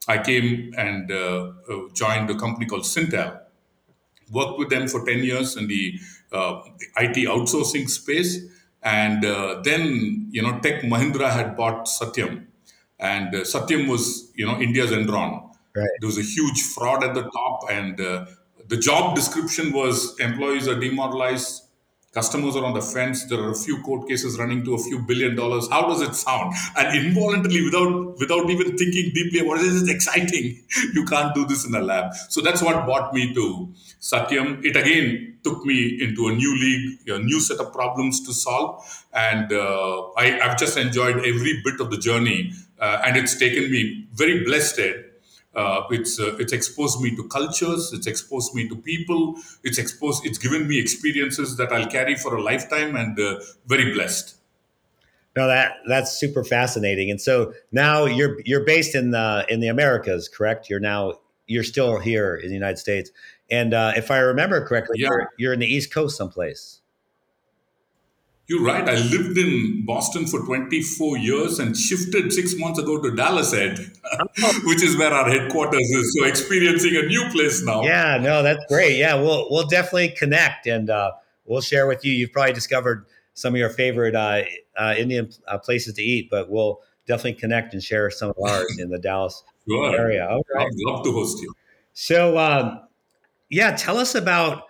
I 0.07 0.17
came 0.17 0.73
and 0.77 1.11
uh, 1.11 1.51
uh, 1.69 1.89
joined 1.93 2.29
a 2.29 2.35
company 2.35 2.65
called 2.65 2.83
Syntel. 2.83 3.39
Worked 4.31 4.59
with 4.59 4.69
them 4.69 4.87
for 4.87 5.05
10 5.05 5.23
years 5.23 5.55
in 5.55 5.67
the 5.67 5.99
uh, 6.31 6.61
IT 6.97 7.27
outsourcing 7.27 7.89
space 7.89 8.39
and 8.83 9.23
uh, 9.25 9.61
then, 9.63 10.27
you 10.31 10.41
know, 10.41 10.59
Tech 10.59 10.81
Mahindra 10.81 11.31
had 11.31 11.55
bought 11.55 11.85
Satyam. 11.85 12.45
And 12.99 13.33
uh, 13.33 13.39
Satyam 13.39 13.87
was, 13.87 14.31
you 14.35 14.45
know, 14.45 14.59
India's 14.59 14.91
Enron. 14.91 15.49
Right. 15.75 15.89
There 15.99 16.07
was 16.07 16.17
a 16.17 16.21
huge 16.21 16.61
fraud 16.61 17.03
at 17.03 17.13
the 17.13 17.23
top. 17.23 17.65
And 17.69 17.99
uh, 17.99 18.25
the 18.67 18.77
job 18.77 19.15
description 19.15 19.71
was 19.71 20.19
employees 20.19 20.67
are 20.67 20.79
demoralized, 20.79 21.63
Customers 22.13 22.55
are 22.55 22.63
on 22.63 22.75
the 22.75 22.81
fence. 22.81 23.25
There 23.25 23.39
are 23.39 23.49
a 23.49 23.55
few 23.55 23.81
court 23.81 24.07
cases 24.07 24.37
running 24.37 24.63
to 24.65 24.75
a 24.75 24.77
few 24.77 24.99
billion 24.99 25.35
dollars. 25.35 25.67
How 25.71 25.87
does 25.87 25.99
it 25.99 26.13
sound? 26.13 26.53
And 26.77 27.07
involuntarily, 27.07 27.63
without 27.63 28.19
without 28.19 28.47
even 28.51 28.77
thinking 28.77 29.11
deeply 29.15 29.39
about 29.39 29.57
it, 29.57 29.73
it's 29.73 29.89
exciting. 29.89 30.59
You 30.93 31.05
can't 31.05 31.33
do 31.33 31.45
this 31.47 31.65
in 31.65 31.73
a 31.73 31.81
lab. 31.81 32.13
So 32.29 32.41
that's 32.41 32.61
what 32.61 32.85
brought 32.85 33.15
me 33.15 33.33
to 33.33 33.73
Satyam. 33.99 34.63
It 34.63 34.75
again 34.75 35.32
took 35.43 35.65
me 35.65 35.97
into 36.01 36.27
a 36.27 36.33
new 36.33 36.53
league, 36.57 37.09
a 37.09 37.19
new 37.19 37.39
set 37.39 37.59
of 37.59 37.73
problems 37.73 38.25
to 38.25 38.33
solve, 38.33 39.05
and 39.13 39.51
uh, 39.51 40.09
I, 40.17 40.25
have 40.41 40.57
just 40.57 40.77
enjoyed 40.77 41.17
every 41.17 41.61
bit 41.63 41.79
of 41.79 41.91
the 41.91 41.97
journey. 41.97 42.53
Uh, 42.79 43.01
and 43.05 43.15
it's 43.15 43.37
taken 43.37 43.71
me 43.71 44.07
very 44.13 44.43
blessed 44.43 44.79
uh, 45.55 45.83
it's 45.91 46.19
uh, 46.19 46.35
it's 46.39 46.51
exposed 46.51 46.99
me 46.99 47.15
to 47.15 47.27
cultures. 47.27 47.93
It's 47.93 48.07
exposed 48.07 48.55
me 48.55 48.67
to 48.69 48.75
people. 48.75 49.35
It's 49.63 49.77
exposed. 49.77 50.25
It's 50.25 50.39
given 50.39 50.67
me 50.67 50.79
experiences 50.79 51.57
that 51.57 51.71
I'll 51.71 51.89
carry 51.89 52.15
for 52.15 52.35
a 52.35 52.41
lifetime, 52.41 52.95
and 52.95 53.19
uh, 53.19 53.39
very 53.67 53.93
blessed. 53.93 54.35
No, 55.35 55.47
that 55.47 55.73
that's 55.87 56.11
super 56.11 56.43
fascinating. 56.43 57.11
And 57.11 57.21
so 57.21 57.53
now 57.71 58.05
you're 58.05 58.39
you're 58.45 58.65
based 58.65 58.95
in 58.95 59.11
the 59.11 59.45
in 59.47 59.59
the 59.59 59.67
Americas, 59.67 60.27
correct? 60.27 60.69
You're 60.69 60.79
now 60.79 61.19
you're 61.53 61.63
still 61.63 61.99
here 61.99 62.35
in 62.35 62.47
the 62.47 62.53
United 62.53 62.77
States, 62.77 63.11
and 63.49 63.73
uh, 63.73 63.93
if 63.95 64.11
I 64.11 64.17
remember 64.17 64.65
correctly, 64.65 64.97
yeah. 64.99 65.09
you're, 65.09 65.29
you're 65.37 65.53
in 65.53 65.59
the 65.59 65.67
East 65.67 65.93
Coast 65.93 66.17
someplace. 66.17 66.81
You're 68.47 68.63
right. 68.63 68.87
I 68.87 68.95
lived 68.95 69.37
in 69.37 69.85
Boston 69.85 70.25
for 70.25 70.41
24 70.41 71.17
years 71.17 71.59
and 71.59 71.77
shifted 71.77 72.33
six 72.33 72.57
months 72.57 72.77
ago 72.77 73.01
to 73.01 73.15
Dallas, 73.15 73.53
Ed, 73.53 73.79
which 74.65 74.83
is 74.83 74.97
where 74.97 75.13
our 75.13 75.29
headquarters 75.29 75.79
is. 75.79 76.17
So 76.19 76.25
experiencing 76.25 76.95
a 76.97 77.03
new 77.03 77.29
place 77.31 77.63
now. 77.63 77.83
Yeah, 77.83 78.17
no, 78.21 78.43
that's 78.43 78.63
great. 78.67 78.97
Yeah, 78.97 79.15
we'll 79.15 79.47
we'll 79.49 79.67
definitely 79.67 80.09
connect 80.09 80.67
and 80.67 80.89
uh, 80.89 81.13
we'll 81.45 81.61
share 81.61 81.87
with 81.87 82.03
you. 82.03 82.11
You've 82.11 82.33
probably 82.33 82.53
discovered 82.53 83.05
some 83.33 83.53
of 83.53 83.59
your 83.59 83.69
favorite 83.69 84.13
uh, 84.13 84.41
uh, 84.77 84.93
Indian 84.97 85.31
uh, 85.47 85.57
places 85.57 85.93
to 85.93 86.01
eat, 86.01 86.29
but 86.29 86.49
we'll 86.49 86.81
definitely 87.07 87.39
connect 87.39 87.73
and 87.73 87.81
share 87.81 88.11
some 88.11 88.31
of 88.31 88.35
ours 88.45 88.77
in 88.77 88.89
the 88.89 88.99
Dallas 88.99 89.41
sure. 89.69 89.99
area. 89.99 90.27
All 90.27 90.41
right. 90.55 90.67
I'd 90.67 90.73
love 90.75 91.03
to 91.05 91.11
host 91.11 91.41
you. 91.41 91.53
So, 91.93 92.37
um, 92.37 92.81
yeah, 93.49 93.75
tell 93.75 93.97
us 93.97 94.15
about 94.15 94.63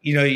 you 0.00 0.14
know 0.14 0.28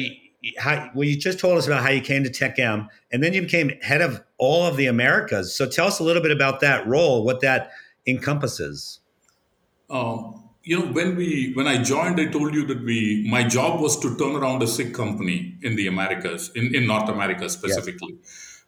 how 0.58 0.90
well 0.94 1.08
you 1.08 1.16
just 1.16 1.38
told 1.38 1.56
us 1.56 1.66
about 1.66 1.82
how 1.82 1.90
you 1.90 2.00
came 2.00 2.24
to 2.24 2.30
TechM, 2.30 2.88
and 3.10 3.22
then 3.22 3.32
you 3.32 3.42
became 3.42 3.70
head 3.80 4.02
of 4.02 4.22
all 4.38 4.66
of 4.66 4.76
the 4.76 4.86
Americas. 4.86 5.56
So 5.56 5.68
tell 5.68 5.86
us 5.86 6.00
a 6.00 6.04
little 6.04 6.22
bit 6.22 6.32
about 6.32 6.60
that 6.60 6.86
role, 6.86 7.24
what 7.24 7.40
that 7.40 7.70
encompasses. 8.06 9.00
Um, 9.88 10.44
you 10.62 10.78
know, 10.78 10.86
when 10.92 11.16
we 11.16 11.52
when 11.54 11.66
I 11.66 11.82
joined, 11.82 12.20
I 12.20 12.26
told 12.26 12.54
you 12.54 12.66
that 12.66 12.82
we 12.82 13.26
my 13.30 13.44
job 13.44 13.80
was 13.80 13.98
to 14.00 14.16
turn 14.16 14.34
around 14.36 14.62
a 14.62 14.66
sick 14.66 14.94
company 14.94 15.56
in 15.62 15.76
the 15.76 15.86
Americas, 15.86 16.50
in, 16.54 16.74
in 16.74 16.86
North 16.86 17.08
America 17.08 17.48
specifically. 17.48 18.16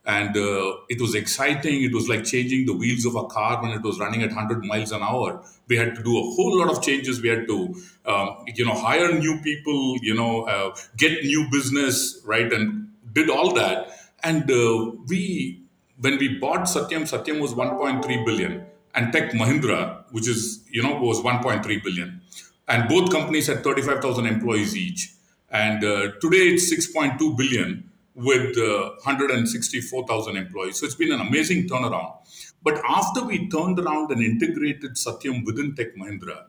And 0.06 0.36
uh, 0.36 0.76
it 0.88 1.00
was 1.00 1.16
exciting. 1.16 1.82
It 1.82 1.92
was 1.92 2.08
like 2.08 2.24
changing 2.24 2.66
the 2.66 2.72
wheels 2.72 3.04
of 3.04 3.16
a 3.16 3.24
car 3.24 3.60
when 3.60 3.72
it 3.72 3.82
was 3.82 3.98
running 3.98 4.22
at 4.22 4.28
100 4.28 4.64
miles 4.64 4.92
an 4.92 5.02
hour. 5.02 5.42
We 5.66 5.76
had 5.76 5.96
to 5.96 6.02
do 6.02 6.16
a 6.16 6.22
whole 6.22 6.58
lot 6.58 6.70
of 6.70 6.80
changes. 6.80 7.20
We 7.20 7.28
had 7.28 7.48
to 7.48 7.74
um, 8.06 8.36
you 8.54 8.64
know 8.64 8.74
hire 8.74 9.12
new 9.18 9.40
people 9.42 9.96
you 10.02 10.14
know 10.14 10.42
uh, 10.42 10.76
get 10.96 11.24
new 11.24 11.48
business 11.50 12.22
right 12.24 12.50
and 12.52 12.88
did 13.12 13.28
all 13.28 13.52
that. 13.54 13.88
And 14.22 14.48
uh, 14.48 14.92
we 15.08 15.62
when 16.00 16.18
we 16.18 16.38
bought 16.38 16.62
satyam 16.62 17.02
satyam 17.12 17.40
was 17.40 17.54
1.3 17.54 18.24
billion. 18.24 18.64
And 18.94 19.12
tech 19.12 19.32
mahindra 19.32 20.04
which 20.12 20.28
is 20.28 20.62
you 20.70 20.84
know 20.84 20.94
was 21.00 21.20
1.3 21.20 21.82
billion. 21.82 22.20
And 22.68 22.88
both 22.88 23.10
companies 23.10 23.48
had 23.48 23.64
35000 23.64 24.26
employees 24.26 24.76
each. 24.76 25.12
And 25.50 25.84
uh, 25.84 26.12
today 26.20 26.48
it's 26.54 26.72
6.2 26.72 27.36
billion 27.36 27.90
with 28.16 28.56
uh, 28.56 28.92
164,000 29.04 30.36
employees. 30.36 30.80
So 30.80 30.86
it's 30.86 30.94
been 30.94 31.12
an 31.12 31.20
amazing 31.20 31.68
turnaround. 31.68 32.14
But 32.62 32.80
after 32.88 33.24
we 33.24 33.48
turned 33.48 33.78
around 33.78 34.10
and 34.10 34.22
integrated 34.22 34.96
Satyam 34.96 35.44
within 35.44 35.74
Tech 35.74 35.94
Mahindra, 35.94 36.46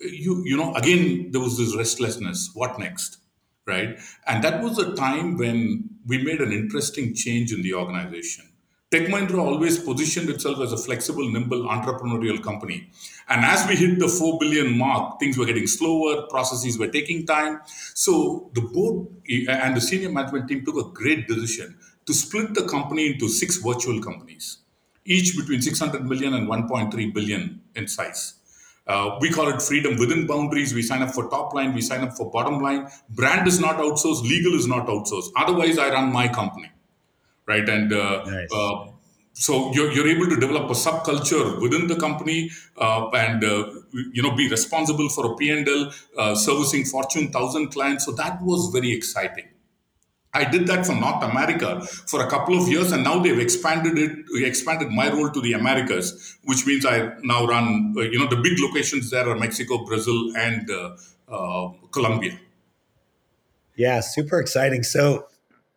you 0.00 0.42
you 0.44 0.56
know 0.56 0.74
again 0.74 1.30
there 1.30 1.40
was 1.40 1.56
this 1.56 1.76
restlessness. 1.76 2.50
What 2.54 2.78
next, 2.78 3.18
right? 3.64 3.98
And 4.26 4.42
that 4.42 4.62
was 4.62 4.78
a 4.78 4.94
time 4.94 5.36
when 5.38 5.90
we 6.04 6.22
made 6.22 6.40
an 6.40 6.52
interesting 6.52 7.14
change 7.14 7.52
in 7.52 7.62
the 7.62 7.74
organization. 7.74 8.50
Tech 8.94 9.34
always 9.34 9.76
positioned 9.76 10.30
itself 10.30 10.60
as 10.60 10.72
a 10.72 10.76
flexible, 10.76 11.28
nimble, 11.28 11.64
entrepreneurial 11.64 12.40
company. 12.40 12.88
And 13.28 13.44
as 13.44 13.66
we 13.66 13.74
hit 13.74 13.98
the 13.98 14.06
4 14.06 14.38
billion 14.38 14.78
mark, 14.78 15.18
things 15.18 15.36
were 15.36 15.46
getting 15.46 15.66
slower, 15.66 16.28
processes 16.28 16.78
were 16.78 16.86
taking 16.86 17.26
time. 17.26 17.60
So 17.94 18.52
the 18.54 18.60
board 18.60 19.08
and 19.48 19.76
the 19.76 19.80
senior 19.80 20.10
management 20.10 20.48
team 20.48 20.64
took 20.64 20.76
a 20.76 20.88
great 20.92 21.26
decision 21.26 21.76
to 22.06 22.14
split 22.14 22.54
the 22.54 22.68
company 22.68 23.08
into 23.08 23.28
six 23.28 23.56
virtual 23.56 24.00
companies, 24.00 24.58
each 25.04 25.36
between 25.36 25.60
600 25.60 26.04
million 26.08 26.34
and 26.34 26.48
1.3 26.48 27.12
billion 27.12 27.62
in 27.74 27.88
size. 27.88 28.34
Uh, 28.86 29.18
we 29.20 29.28
call 29.28 29.48
it 29.48 29.60
freedom 29.60 29.98
within 29.98 30.24
boundaries. 30.24 30.72
We 30.72 30.82
sign 30.82 31.02
up 31.02 31.10
for 31.10 31.28
top 31.30 31.52
line, 31.52 31.74
we 31.74 31.80
sign 31.80 32.02
up 32.02 32.12
for 32.12 32.30
bottom 32.30 32.60
line. 32.60 32.86
Brand 33.08 33.48
is 33.48 33.58
not 33.58 33.78
outsourced, 33.78 34.22
legal 34.22 34.54
is 34.54 34.68
not 34.68 34.86
outsourced. 34.86 35.30
Otherwise, 35.36 35.78
I 35.78 35.90
run 35.90 36.12
my 36.12 36.28
company 36.28 36.70
right? 37.46 37.68
And 37.68 37.92
uh, 37.92 38.24
nice. 38.24 38.48
uh, 38.54 38.86
so 39.32 39.72
you're, 39.72 39.90
you're 39.90 40.08
able 40.08 40.28
to 40.28 40.36
develop 40.36 40.70
a 40.70 40.74
subculture 40.74 41.60
within 41.60 41.88
the 41.88 41.96
company 41.96 42.50
uh, 42.78 43.08
and 43.10 43.42
uh, 43.44 43.70
you 43.92 44.22
know 44.22 44.34
be 44.34 44.48
responsible 44.48 45.08
for 45.08 45.32
a 45.32 45.36
P&L 45.36 45.90
uh, 46.16 46.34
servicing 46.34 46.84
Fortune 46.84 47.24
1000 47.24 47.68
clients. 47.68 48.04
So 48.04 48.12
that 48.12 48.40
was 48.42 48.70
very 48.72 48.92
exciting. 48.92 49.48
I 50.36 50.44
did 50.44 50.66
that 50.66 50.84
for 50.84 50.96
North 50.96 51.22
America 51.22 51.80
for 51.80 52.26
a 52.26 52.28
couple 52.28 52.60
of 52.60 52.68
years, 52.68 52.90
and 52.90 53.04
now 53.04 53.20
they've 53.20 53.38
expanded 53.38 53.96
it. 53.96 54.44
Expanded 54.44 54.90
my 54.90 55.08
role 55.08 55.30
to 55.30 55.40
the 55.40 55.52
Americas, 55.52 56.36
which 56.42 56.66
means 56.66 56.84
I 56.84 57.12
now 57.22 57.46
run. 57.46 57.94
Uh, 57.96 58.00
you 58.00 58.18
know, 58.18 58.26
the 58.26 58.40
big 58.42 58.58
locations 58.58 59.10
there 59.10 59.28
are 59.28 59.36
Mexico, 59.36 59.84
Brazil, 59.84 60.32
and 60.36 60.68
Colombia. 61.92 62.36
Yeah, 63.76 64.00
super 64.00 64.40
exciting. 64.40 64.82
So 64.82 65.26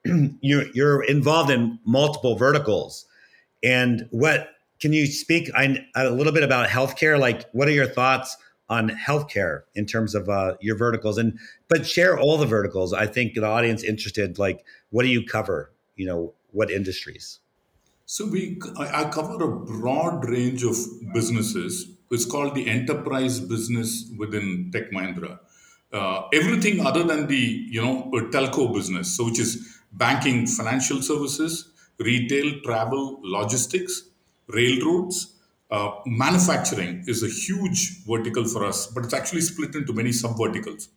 you're 0.42 0.66
you're 0.74 1.04
involved 1.04 1.50
in 1.52 1.80
multiple 1.86 2.36
verticals, 2.36 3.06
and 3.64 4.08
what 4.12 4.50
can 4.80 4.94
you 4.94 5.08
speak 5.08 5.50
a 5.56 6.10
little 6.10 6.34
bit 6.34 6.44
about 6.44 6.70
healthcare? 6.70 7.20
Like, 7.20 7.50
what 7.52 7.68
are 7.68 7.72
your 7.72 7.88
thoughts 7.88 8.38
on 8.70 8.90
healthcare 8.90 9.62
in 9.76 9.86
terms 9.86 10.14
of 10.14 10.30
uh, 10.30 10.56
your 10.62 10.76
verticals? 10.76 11.18
And 11.18 11.40
but 11.68 11.88
share 11.88 12.20
all 12.20 12.38
the 12.38 12.46
verticals. 12.46 12.94
I 12.94 13.08
think 13.08 13.34
the 13.34 13.46
audience 13.46 13.84
interested. 13.84 14.38
Like, 14.38 14.64
what 14.90 15.04
do 15.04 15.10
you 15.10 15.26
cover? 15.26 15.72
You 15.96 16.06
know, 16.06 16.34
what 16.52 16.70
industries? 16.70 17.40
So 18.06 18.26
we, 18.26 18.58
I 18.80 19.10
cover 19.10 19.44
a 19.44 19.60
broad 19.66 20.30
range 20.30 20.64
of 20.64 20.78
businesses. 21.14 21.90
It's 22.10 22.24
called 22.24 22.56
the 22.56 22.70
enterprise 22.70 23.42
business 23.42 24.10
within 24.18 24.70
Tech 24.72 24.92
Mahindra. 24.92 25.40
Uh, 25.92 26.28
everything 26.34 26.86
other 26.86 27.04
than 27.04 27.28
the 27.28 27.36
you 27.36 27.82
know 27.82 28.10
telco 28.32 28.74
business, 28.74 29.16
so 29.16 29.26
which 29.26 29.40
is 29.40 29.77
banking, 29.92 30.48
financial 30.48 31.02
services, 31.02 31.72
retail, 32.00 32.60
travel, 32.62 33.20
logistics, 33.24 34.04
railroads. 34.48 35.34
Uh, 35.70 35.92
manufacturing 36.06 37.04
is 37.08 37.24
a 37.24 37.28
huge 37.28 38.06
vertical 38.06 38.46
for 38.46 38.64
us, 38.66 38.88
but 38.88 39.04
it's 39.04 39.14
actually 39.14 39.42
split 39.42 39.76
into 39.76 39.92
many 39.94 40.12
sub 40.12 40.38
verticals 40.38 40.90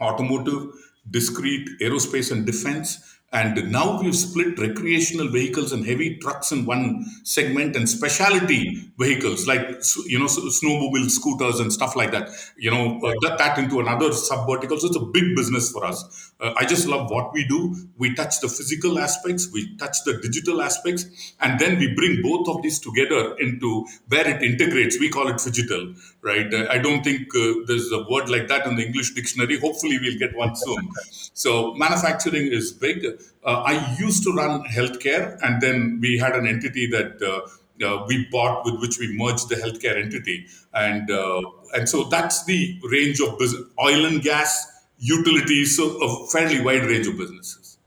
automotive, 0.00 0.72
discrete, 1.10 1.68
aerospace 1.80 2.32
and 2.32 2.46
defense, 2.46 3.18
and 3.34 3.70
now 3.72 4.00
we've 4.00 4.14
split 4.14 4.56
recreational 4.60 5.28
vehicles 5.28 5.72
and 5.72 5.84
heavy 5.84 6.16
trucks 6.18 6.52
in 6.52 6.64
one 6.64 7.04
segment 7.24 7.74
and 7.74 7.88
specialty 7.88 8.92
vehicles 8.96 9.48
like, 9.48 9.82
you 10.06 10.20
know, 10.20 10.26
snowmobile 10.26 11.10
scooters 11.10 11.58
and 11.58 11.72
stuff 11.72 11.96
like 11.96 12.12
that, 12.12 12.28
you 12.56 12.70
know, 12.70 13.00
uh, 13.04 13.12
that, 13.22 13.36
that 13.38 13.58
into 13.58 13.80
another 13.80 14.12
sub 14.12 14.46
vertical. 14.48 14.78
So 14.78 14.86
it's 14.86 14.96
a 14.96 15.00
big 15.00 15.34
business 15.34 15.72
for 15.72 15.84
us. 15.84 16.32
Uh, 16.40 16.52
I 16.56 16.64
just 16.64 16.86
love 16.86 17.10
what 17.10 17.32
we 17.32 17.44
do. 17.44 17.74
We 17.98 18.14
touch 18.14 18.40
the 18.40 18.48
physical 18.48 19.00
aspects, 19.00 19.50
we 19.52 19.76
touch 19.78 19.96
the 20.04 20.18
digital 20.18 20.62
aspects, 20.62 21.34
and 21.40 21.58
then 21.58 21.78
we 21.80 21.92
bring 21.92 22.22
both 22.22 22.48
of 22.48 22.62
these 22.62 22.78
together 22.78 23.36
into 23.38 23.84
where 24.08 24.28
it 24.28 24.42
integrates. 24.42 25.00
We 25.00 25.10
call 25.10 25.26
it 25.26 25.36
phygital, 25.36 25.98
right? 26.22 26.54
Uh, 26.54 26.68
I 26.70 26.78
don't 26.78 27.02
think 27.02 27.34
uh, 27.34 27.64
there's 27.66 27.90
a 27.90 28.04
word 28.08 28.28
like 28.28 28.46
that 28.46 28.64
in 28.66 28.76
the 28.76 28.86
English 28.86 29.14
dictionary. 29.14 29.58
Hopefully, 29.58 29.98
we'll 30.00 30.18
get 30.18 30.36
one 30.36 30.54
soon. 30.54 30.88
So 31.34 31.74
manufacturing 31.74 32.46
is 32.46 32.72
big. 32.72 33.04
Uh, 33.44 33.62
I 33.66 33.96
used 33.98 34.22
to 34.24 34.32
run 34.32 34.64
healthcare, 34.64 35.38
and 35.42 35.60
then 35.60 35.98
we 36.00 36.18
had 36.18 36.34
an 36.34 36.46
entity 36.46 36.86
that 36.88 37.20
uh, 37.22 37.84
uh, 37.84 38.04
we 38.06 38.26
bought 38.30 38.64
with 38.64 38.80
which 38.80 38.98
we 38.98 39.16
merged 39.16 39.48
the 39.48 39.56
healthcare 39.56 40.02
entity, 40.02 40.46
and 40.72 41.10
uh, 41.10 41.42
and 41.74 41.88
so 41.88 42.04
that's 42.04 42.44
the 42.44 42.78
range 42.90 43.20
of 43.20 43.38
business: 43.38 43.64
oil 43.80 44.06
and 44.06 44.22
gas, 44.22 44.66
utilities, 44.98 45.76
so 45.76 46.02
a 46.02 46.26
fairly 46.28 46.60
wide 46.60 46.84
range 46.84 47.06
of 47.06 47.18
businesses. 47.18 47.78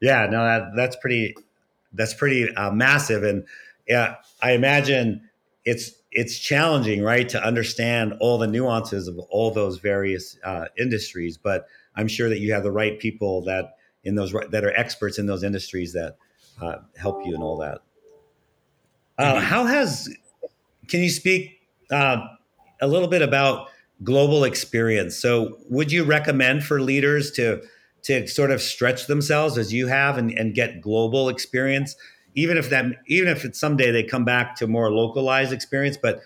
Yeah, 0.00 0.26
no, 0.26 0.44
that, 0.44 0.72
that's 0.76 0.96
pretty 0.96 1.34
that's 1.92 2.14
pretty 2.14 2.54
uh, 2.54 2.70
massive, 2.70 3.24
and 3.24 3.44
yeah, 3.86 4.16
I 4.40 4.52
imagine 4.52 5.28
it's 5.64 5.92
it's 6.12 6.38
challenging, 6.38 7.02
right, 7.02 7.28
to 7.28 7.44
understand 7.44 8.14
all 8.20 8.38
the 8.38 8.46
nuances 8.46 9.06
of 9.06 9.18
all 9.18 9.50
those 9.50 9.78
various 9.78 10.38
uh, 10.44 10.64
industries, 10.78 11.36
but 11.36 11.66
I'm 11.94 12.08
sure 12.08 12.30
that 12.30 12.38
you 12.38 12.52
have 12.54 12.62
the 12.62 12.72
right 12.72 12.98
people 12.98 13.42
that 13.44 13.75
in 14.06 14.14
those 14.14 14.32
that 14.50 14.64
are 14.64 14.72
experts 14.74 15.18
in 15.18 15.26
those 15.26 15.42
industries 15.42 15.92
that 15.92 16.16
uh, 16.62 16.76
help 16.96 17.26
you 17.26 17.34
and 17.34 17.42
all 17.42 17.58
that. 17.58 17.80
Uh, 19.18 19.34
mm-hmm. 19.34 19.44
how 19.44 19.64
has 19.64 20.08
can 20.88 21.00
you 21.00 21.10
speak 21.10 21.60
uh, 21.90 22.18
a 22.80 22.86
little 22.86 23.08
bit 23.08 23.22
about 23.22 23.68
global 24.02 24.44
experience? 24.44 25.16
So, 25.16 25.58
would 25.68 25.90
you 25.90 26.04
recommend 26.04 26.64
for 26.64 26.80
leaders 26.80 27.30
to 27.32 27.62
to 28.04 28.26
sort 28.28 28.52
of 28.52 28.62
stretch 28.62 29.08
themselves 29.08 29.58
as 29.58 29.72
you 29.72 29.88
have 29.88 30.16
and, 30.16 30.30
and 30.30 30.54
get 30.54 30.80
global 30.80 31.28
experience, 31.28 31.96
even 32.34 32.56
if 32.56 32.70
that 32.70 32.86
even 33.08 33.28
if 33.28 33.44
it's 33.44 33.58
someday 33.58 33.90
they 33.90 34.04
come 34.04 34.24
back 34.24 34.54
to 34.56 34.66
more 34.66 34.90
localized 34.92 35.52
experience? 35.52 35.96
But 36.00 36.20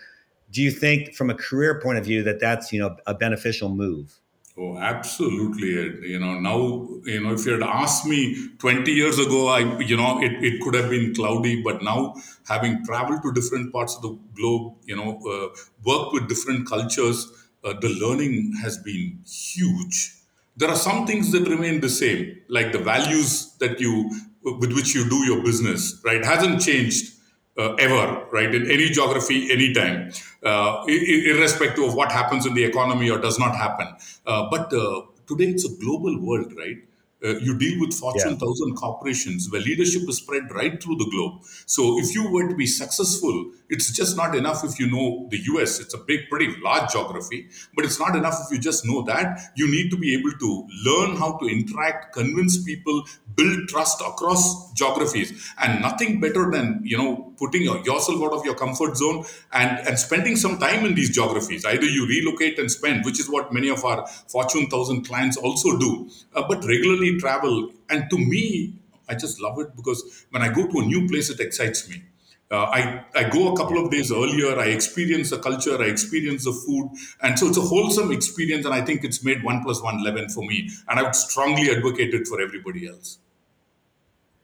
do 0.51 0.61
you 0.61 0.69
think, 0.69 1.15
from 1.15 1.29
a 1.29 1.33
career 1.33 1.79
point 1.81 1.97
of 1.97 2.05
view, 2.05 2.23
that 2.23 2.39
that's 2.39 2.71
you 2.71 2.79
know 2.79 2.97
a 3.07 3.13
beneficial 3.13 3.69
move? 3.69 4.20
Oh, 4.57 4.77
absolutely. 4.77 6.09
You 6.11 6.19
know, 6.19 6.39
now, 6.39 6.57
you 7.05 7.21
know, 7.21 7.33
if 7.33 7.45
you 7.45 7.53
had 7.53 7.63
asked 7.63 8.05
me 8.05 8.49
20 8.59 8.91
years 8.91 9.17
ago, 9.17 9.47
I, 9.47 9.59
you 9.79 9.95
know, 9.95 10.21
it, 10.21 10.33
it 10.43 10.61
could 10.61 10.73
have 10.73 10.89
been 10.89 11.15
cloudy, 11.15 11.61
but 11.63 11.81
now 11.81 12.15
having 12.47 12.83
traveled 12.85 13.23
to 13.23 13.31
different 13.31 13.71
parts 13.71 13.95
of 13.95 14.01
the 14.01 14.17
globe, 14.35 14.73
you 14.83 14.95
know, 14.97 15.19
uh, 15.25 15.55
worked 15.85 16.13
with 16.13 16.27
different 16.27 16.67
cultures, 16.67 17.31
uh, 17.63 17.73
the 17.79 17.89
learning 17.89 18.53
has 18.61 18.77
been 18.77 19.19
huge. 19.25 20.15
There 20.57 20.69
are 20.69 20.75
some 20.75 21.07
things 21.07 21.31
that 21.31 21.47
remain 21.47 21.79
the 21.79 21.89
same, 21.89 22.41
like 22.49 22.73
the 22.73 22.79
values 22.79 23.53
that 23.59 23.79
you, 23.79 24.11
with 24.43 24.73
which 24.73 24.93
you 24.93 25.09
do 25.09 25.23
your 25.25 25.41
business, 25.43 26.01
right? 26.03 26.23
Hasn't 26.25 26.61
changed 26.61 27.13
uh, 27.61 27.75
ever, 27.75 28.25
right? 28.31 28.53
In 28.53 28.69
any 28.69 28.89
geography, 28.89 29.51
anytime, 29.51 30.11
uh, 30.43 30.83
irrespective 30.87 31.83
of 31.83 31.93
what 31.95 32.11
happens 32.11 32.45
in 32.45 32.53
the 32.53 32.63
economy 32.63 33.09
or 33.09 33.19
does 33.19 33.37
not 33.37 33.55
happen. 33.55 33.87
Uh, 34.25 34.49
but 34.49 34.73
uh, 34.73 35.01
today 35.27 35.49
it's 35.55 35.65
a 35.65 35.73
global 35.83 36.19
world, 36.19 36.53
right? 36.57 36.77
Uh, 37.23 37.37
you 37.37 37.55
deal 37.55 37.79
with 37.79 37.93
Fortune 37.93 38.31
yeah. 38.31 38.47
1000 38.47 38.75
corporations 38.75 39.47
where 39.51 39.61
leadership 39.61 40.01
is 40.09 40.17
spread 40.17 40.51
right 40.51 40.81
through 40.81 40.95
the 40.95 41.07
globe. 41.11 41.43
So 41.67 41.99
if 41.99 42.15
you 42.15 42.31
were 42.31 42.47
to 42.49 42.55
be 42.55 42.65
successful, 42.65 43.51
it's 43.69 43.91
just 43.91 44.17
not 44.17 44.35
enough 44.35 44.63
if 44.63 44.79
you 44.79 44.89
know 44.89 45.27
the 45.29 45.37
US. 45.53 45.79
It's 45.79 45.93
a 45.93 45.99
big, 45.99 46.21
pretty 46.31 46.55
large 46.63 46.91
geography, 46.91 47.47
but 47.75 47.85
it's 47.85 47.99
not 47.99 48.15
enough 48.15 48.39
if 48.43 48.51
you 48.51 48.59
just 48.59 48.87
know 48.87 49.03
that. 49.03 49.51
You 49.55 49.69
need 49.69 49.91
to 49.91 49.97
be 49.97 50.15
able 50.15 50.31
to 50.31 50.67
learn 50.83 51.15
how 51.15 51.37
to 51.37 51.45
interact, 51.45 52.13
convince 52.13 52.63
people, 52.63 53.03
build 53.35 53.67
trust 53.67 54.01
across 54.01 54.73
geographies. 54.73 55.53
And 55.61 55.79
nothing 55.79 56.19
better 56.19 56.49
than, 56.49 56.81
you 56.83 56.97
know, 56.97 57.30
putting 57.41 57.63
yourself 57.63 58.21
out 58.21 58.33
of 58.33 58.45
your 58.45 58.53
comfort 58.53 58.95
zone 58.95 59.25
and, 59.51 59.87
and 59.87 59.97
spending 59.97 60.35
some 60.35 60.59
time 60.59 60.85
in 60.85 60.93
these 60.93 61.09
geographies. 61.09 61.65
Either 61.65 61.85
you 61.85 62.07
relocate 62.07 62.59
and 62.59 62.71
spend, 62.71 63.03
which 63.03 63.19
is 63.19 63.27
what 63.27 63.51
many 63.51 63.69
of 63.69 63.83
our 63.83 64.05
Fortune 64.27 64.67
1000 64.69 65.03
clients 65.05 65.37
also 65.37 65.77
do, 65.79 66.07
uh, 66.35 66.43
but 66.47 66.63
regularly 66.65 67.17
travel. 67.17 67.71
And 67.89 68.09
to 68.11 68.17
me, 68.17 68.75
I 69.09 69.15
just 69.15 69.41
love 69.41 69.59
it 69.59 69.75
because 69.75 70.25
when 70.29 70.43
I 70.43 70.53
go 70.53 70.67
to 70.67 70.79
a 70.79 70.85
new 70.85 71.07
place, 71.07 71.31
it 71.31 71.39
excites 71.39 71.89
me. 71.89 72.03
Uh, 72.51 72.65
I, 72.65 73.05
I 73.15 73.29
go 73.29 73.53
a 73.53 73.57
couple 73.57 73.83
of 73.83 73.89
days 73.89 74.11
earlier, 74.11 74.59
I 74.59 74.65
experience 74.65 75.29
the 75.29 75.39
culture, 75.39 75.81
I 75.81 75.85
experience 75.85 76.43
the 76.43 76.51
food. 76.51 76.91
And 77.21 77.39
so 77.39 77.47
it's 77.47 77.57
a 77.57 77.61
wholesome 77.61 78.11
experience. 78.11 78.65
And 78.65 78.75
I 78.75 78.81
think 78.83 79.05
it's 79.05 79.23
made 79.23 79.41
one 79.41 79.63
plus 79.63 79.81
one 79.81 79.99
11 79.99 80.29
for 80.29 80.43
me. 80.43 80.69
And 80.89 80.99
I 80.99 81.03
would 81.03 81.15
strongly 81.15 81.71
advocate 81.71 82.13
it 82.13 82.27
for 82.27 82.41
everybody 82.41 82.87
else. 82.87 83.19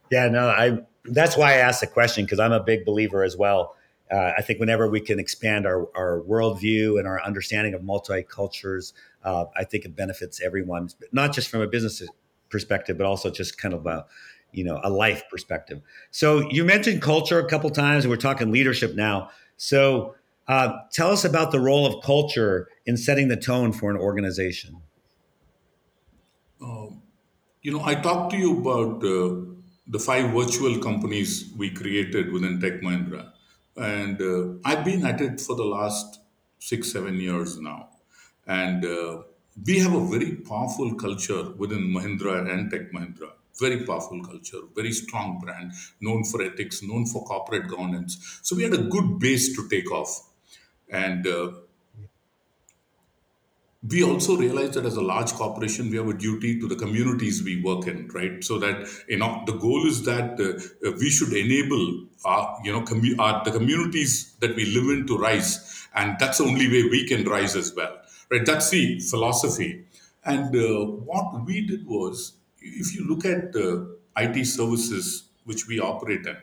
Yeah, 0.10 0.30
no, 0.30 0.48
I, 0.48 0.80
that's 1.08 1.38
why 1.38 1.54
I 1.54 1.58
asked 1.58 1.82
the 1.82 1.88
question 1.88 2.26
because 2.26 2.40
I'm 2.40 2.52
a 2.52 2.60
big 2.60 2.86
believer 2.86 3.24
as 3.24 3.38
well. 3.38 3.76
Uh, 4.10 4.32
I 4.38 4.42
think 4.42 4.60
whenever 4.60 4.90
we 4.90 5.02
can 5.02 5.20
expand 5.20 5.66
our, 5.66 5.88
our 5.96 6.22
worldview 6.22 6.98
and 6.98 7.08
our 7.08 7.22
understanding 7.24 7.74
of 7.74 7.82
multicultures, 7.82 8.94
uh, 9.24 9.46
I 9.56 9.66
think 9.66 9.84
it 9.84 9.96
benefits 9.96 10.42
everyone, 10.42 10.90
not 11.12 11.34
just 11.34 11.50
from 11.50 11.62
a 11.62 11.68
business 11.68 12.02
perspective, 12.50 12.98
but 12.98 13.06
also 13.06 13.30
just 13.30 13.58
kind 13.58 13.74
of 13.74 13.86
a 13.86 14.06
you 14.54 14.64
know 14.64 14.80
a 14.84 14.90
life 14.90 15.24
perspective. 15.30 15.82
So 16.12 16.50
you 16.50 16.64
mentioned 16.64 17.02
culture 17.02 17.40
a 17.40 17.50
couple 17.50 17.70
times. 17.70 18.08
We're 18.08 18.16
talking 18.16 18.52
leadership 18.52 18.96
now. 18.96 19.30
So 19.58 20.16
uh, 20.48 20.74
tell 20.94 21.12
us 21.12 21.26
about 21.26 21.52
the 21.52 21.60
role 21.60 21.86
of 21.86 22.02
culture 22.04 22.70
in 22.86 22.96
setting 22.96 23.28
the 23.28 23.36
tone 23.36 23.74
for 23.74 23.92
an 23.92 23.98
organization. 23.98 24.82
Um, 26.62 27.02
you 27.62 27.72
know, 27.72 27.84
I 27.84 27.96
talked 27.96 28.32
to 28.32 28.38
you 28.38 28.60
about 28.60 29.04
uh, 29.04 29.57
the 29.88 30.00
five 30.00 30.32
virtual 30.32 30.80
companies 30.80 31.52
we 31.58 31.70
created 31.72 32.32
within 32.32 32.60
Tech 32.60 32.82
Mahindra, 32.82 33.32
and 33.76 34.22
uh, 34.22 34.60
I've 34.66 34.84
been 34.86 35.06
at 35.06 35.22
it 35.22 35.40
for 35.42 35.56
the 35.56 35.64
last 35.66 36.20
six, 36.60 36.92
seven 36.92 37.20
years 37.20 37.60
now, 37.60 37.90
and 38.46 38.86
uh, 38.86 39.24
we 39.66 39.80
have 39.80 39.94
a 39.94 40.06
very 40.08 40.36
powerful 40.36 40.96
culture 40.96 41.52
within 41.58 41.84
Mahindra 41.94 42.50
and 42.52 42.70
Tech 42.72 42.92
Mahindra. 42.92 43.32
Very 43.60 43.84
powerful 43.86 44.24
culture, 44.24 44.60
very 44.76 44.92
strong 44.92 45.40
brand, 45.40 45.72
known 46.00 46.24
for 46.24 46.44
ethics, 46.44 46.84
known 46.84 47.08
for 47.08 47.24
corporate 47.26 47.68
governance. 47.68 48.40
So 48.44 48.56
we 48.56 48.62
had 48.62 48.74
a 48.74 48.84
good 48.84 49.18
base 49.18 49.56
to 49.56 49.68
take 49.68 49.92
off. 49.92 50.30
And 50.90 51.26
uh, 51.26 51.54
we 53.84 54.04
also 54.04 54.36
realize 54.36 54.72
that 54.72 54.86
as 54.86 54.96
a 54.96 55.02
large 55.02 55.32
corporation, 55.34 55.90
we 55.92 55.98
have 55.98 56.08
a 56.08 56.14
duty 56.14 56.60
to 56.60 56.68
the 56.68 56.76
communities 56.76 57.44
we 57.44 57.62
work 57.62 57.88
in, 57.88 58.08
right? 58.10 58.44
So 58.44 58.58
that 58.60 58.88
you 59.08 59.18
know 59.18 59.44
the 59.46 59.54
goal 59.54 59.86
is 59.86 60.04
that 60.06 60.40
uh, 60.40 60.92
we 61.00 61.10
should 61.10 61.34
enable 61.34 62.06
our 62.26 62.60
you 62.64 62.74
know 62.74 62.82
commu- 62.82 63.20
our, 63.20 63.44
the 63.44 63.52
communities 63.52 64.36
that 64.40 64.56
we 64.56 64.66
live 64.66 64.98
in 64.98 65.08
to 65.08 65.18
rise, 65.18 65.88
and 65.96 66.18
that's 66.20 66.40
the 66.40 66.46
only 66.46 66.68
way 66.68 66.90
we 66.90 67.08
can 67.08 67.24
rise 67.26 67.56
as 67.56 67.74
well. 67.76 67.98
Right? 68.32 68.46
That's 68.46 68.70
the 68.72 69.00
philosophy. 69.00 69.86
And 70.26 70.54
uh, 70.56 70.86
what 70.86 71.46
we 71.46 71.66
did 71.66 71.88
was, 71.88 72.34
if 72.60 72.96
you 72.96 73.08
look 73.08 73.26
at 73.26 73.56
uh, 73.56 73.86
IT 74.18 74.46
services 74.46 75.30
which 75.46 75.68
we 75.68 75.80
operate 75.80 76.26
in, 76.26 76.36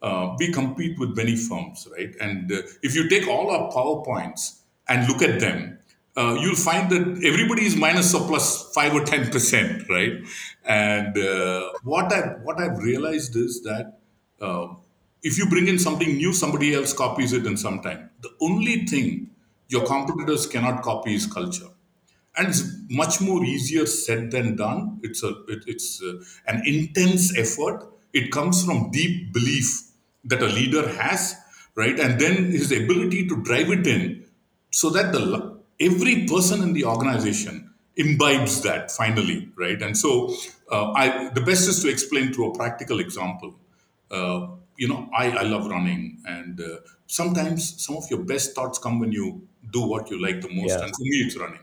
uh, 0.00 0.34
we 0.38 0.50
compete 0.52 0.98
with 0.98 1.16
many 1.16 1.36
firms, 1.36 1.86
right? 1.92 2.14
And 2.20 2.50
uh, 2.50 2.62
if 2.82 2.94
you 2.94 3.08
take 3.08 3.28
all 3.28 3.50
our 3.50 3.70
PowerPoints 3.70 4.60
and 4.88 5.06
look 5.06 5.20
at 5.20 5.40
them, 5.40 5.77
uh, 6.18 6.34
you'll 6.40 6.56
find 6.56 6.90
that 6.90 7.24
everybody 7.24 7.64
is 7.64 7.76
minus 7.76 8.12
or 8.14 8.26
plus 8.26 8.72
five 8.74 8.92
or 8.94 9.04
ten 9.04 9.30
percent, 9.30 9.88
right? 9.88 10.14
And 10.64 11.16
uh, 11.16 11.70
what 11.84 12.12
I 12.12 12.20
what 12.48 12.60
I've 12.60 12.78
realized 12.78 13.36
is 13.36 13.62
that 13.62 13.94
if 15.22 15.38
you 15.38 15.48
bring 15.48 15.68
in 15.68 15.78
something 15.78 16.16
new, 16.16 16.32
somebody 16.32 16.74
else 16.74 16.92
copies 16.92 17.32
it 17.32 17.46
in 17.46 17.56
some 17.56 17.80
time. 17.80 18.10
The 18.22 18.30
only 18.40 18.86
thing 18.86 19.30
your 19.68 19.84
competitors 19.86 20.46
cannot 20.46 20.82
copy 20.82 21.14
is 21.14 21.26
culture 21.26 21.68
and 22.38 22.48
it's 22.48 22.62
much 22.88 23.20
more 23.20 23.44
easier 23.44 23.84
said 23.84 24.30
than 24.30 24.56
done 24.56 25.00
it's 25.02 25.22
a 25.22 25.30
it, 25.48 25.64
it's 25.66 26.02
a, 26.02 26.10
uh, 26.10 26.22
an 26.46 26.62
intense 26.64 27.36
effort 27.36 27.86
it 28.12 28.30
comes 28.30 28.64
from 28.64 28.90
deep 28.90 29.32
belief 29.32 29.90
that 30.24 30.42
a 30.42 30.46
leader 30.46 30.88
has 30.88 31.36
right 31.74 31.98
and 32.00 32.20
then 32.20 32.50
his 32.52 32.72
ability 32.72 33.26
to 33.28 33.42
drive 33.42 33.70
it 33.70 33.86
in 33.86 34.24
so 34.70 34.88
that 34.90 35.12
the 35.12 35.57
every 35.80 36.26
person 36.26 36.62
in 36.62 36.72
the 36.72 36.84
organization 36.84 37.70
imbibes 37.96 38.62
that 38.62 38.90
finally 38.90 39.48
right 39.56 39.82
and 39.82 39.96
so 39.96 40.32
uh, 40.70 40.92
i 40.92 41.30
the 41.34 41.40
best 41.40 41.68
is 41.68 41.82
to 41.82 41.88
explain 41.88 42.32
through 42.32 42.50
a 42.50 42.54
practical 42.54 43.00
example 43.00 43.54
uh, 44.10 44.46
you 44.76 44.88
know 44.88 45.08
i 45.16 45.30
i 45.30 45.42
love 45.42 45.66
running 45.66 46.18
and 46.26 46.60
uh, 46.60 46.76
sometimes 47.06 47.82
some 47.84 47.96
of 47.96 48.08
your 48.10 48.22
best 48.32 48.54
thoughts 48.54 48.78
come 48.78 49.00
when 49.00 49.12
you 49.12 49.48
do 49.70 49.82
what 49.82 50.10
you 50.10 50.20
like 50.20 50.40
the 50.40 50.48
most. 50.48 50.70
Yeah. 50.70 50.84
And 50.84 50.94
for 50.94 51.02
me, 51.02 51.16
it's 51.26 51.36
running. 51.36 51.60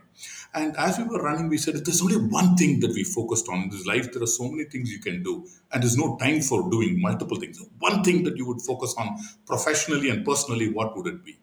And 0.54 0.76
as 0.78 0.98
we 0.98 1.04
were 1.04 1.22
running, 1.22 1.50
we 1.50 1.58
said, 1.58 1.86
there's 1.86 2.02
only 2.02 2.16
one 2.16 2.56
thing 2.56 2.80
that 2.80 2.92
we 2.92 3.04
focused 3.04 3.50
on 3.50 3.64
in 3.64 3.70
this 3.70 3.86
life. 3.86 4.12
There 4.14 4.24
are 4.24 4.28
so 4.28 4.50
many 4.50 4.64
things 4.64 4.90
you 4.92 5.00
can 5.00 5.22
do, 5.22 5.46
and 5.72 5.84
there's 5.84 5.98
no 5.98 6.16
time 6.18 6.42
for 6.42 6.70
doing 6.70 7.02
multiple 7.02 7.38
things. 7.38 7.62
One 7.80 8.04
thing 8.04 8.24
that 8.24 8.38
you 8.38 8.46
would 8.48 8.62
focus 8.62 8.96
on 8.98 9.18
professionally 9.46 10.10
and 10.10 10.26
personally, 10.26 10.72
what 10.72 10.96
would 10.96 11.08
it 11.08 11.26
be? 11.26 11.38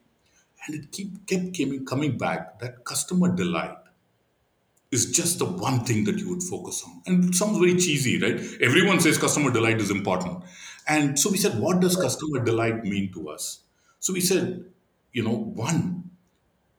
And 0.66 0.76
it 0.76 0.92
keep, 0.92 1.26
kept 1.26 1.56
coming, 1.58 1.84
coming 1.84 2.18
back 2.18 2.58
that 2.60 2.84
customer 2.84 3.34
delight 3.34 3.76
is 4.90 5.10
just 5.10 5.38
the 5.38 5.46
one 5.46 5.84
thing 5.84 6.04
that 6.04 6.18
you 6.18 6.28
would 6.28 6.42
focus 6.42 6.82
on. 6.86 7.02
And 7.06 7.24
it 7.24 7.34
sounds 7.34 7.58
very 7.58 7.76
cheesy, 7.76 8.20
right? 8.20 8.38
Everyone 8.60 9.00
says 9.00 9.18
customer 9.18 9.50
delight 9.50 9.80
is 9.80 9.90
important. 9.90 10.44
And 10.86 11.18
so 11.18 11.30
we 11.30 11.38
said, 11.38 11.58
what 11.58 11.80
does 11.80 11.96
customer 11.96 12.44
delight 12.44 12.84
mean 12.84 13.12
to 13.14 13.30
us? 13.30 13.60
So 14.00 14.12
we 14.12 14.20
said, 14.20 14.66
you 15.12 15.22
know, 15.22 15.34
one, 15.34 16.10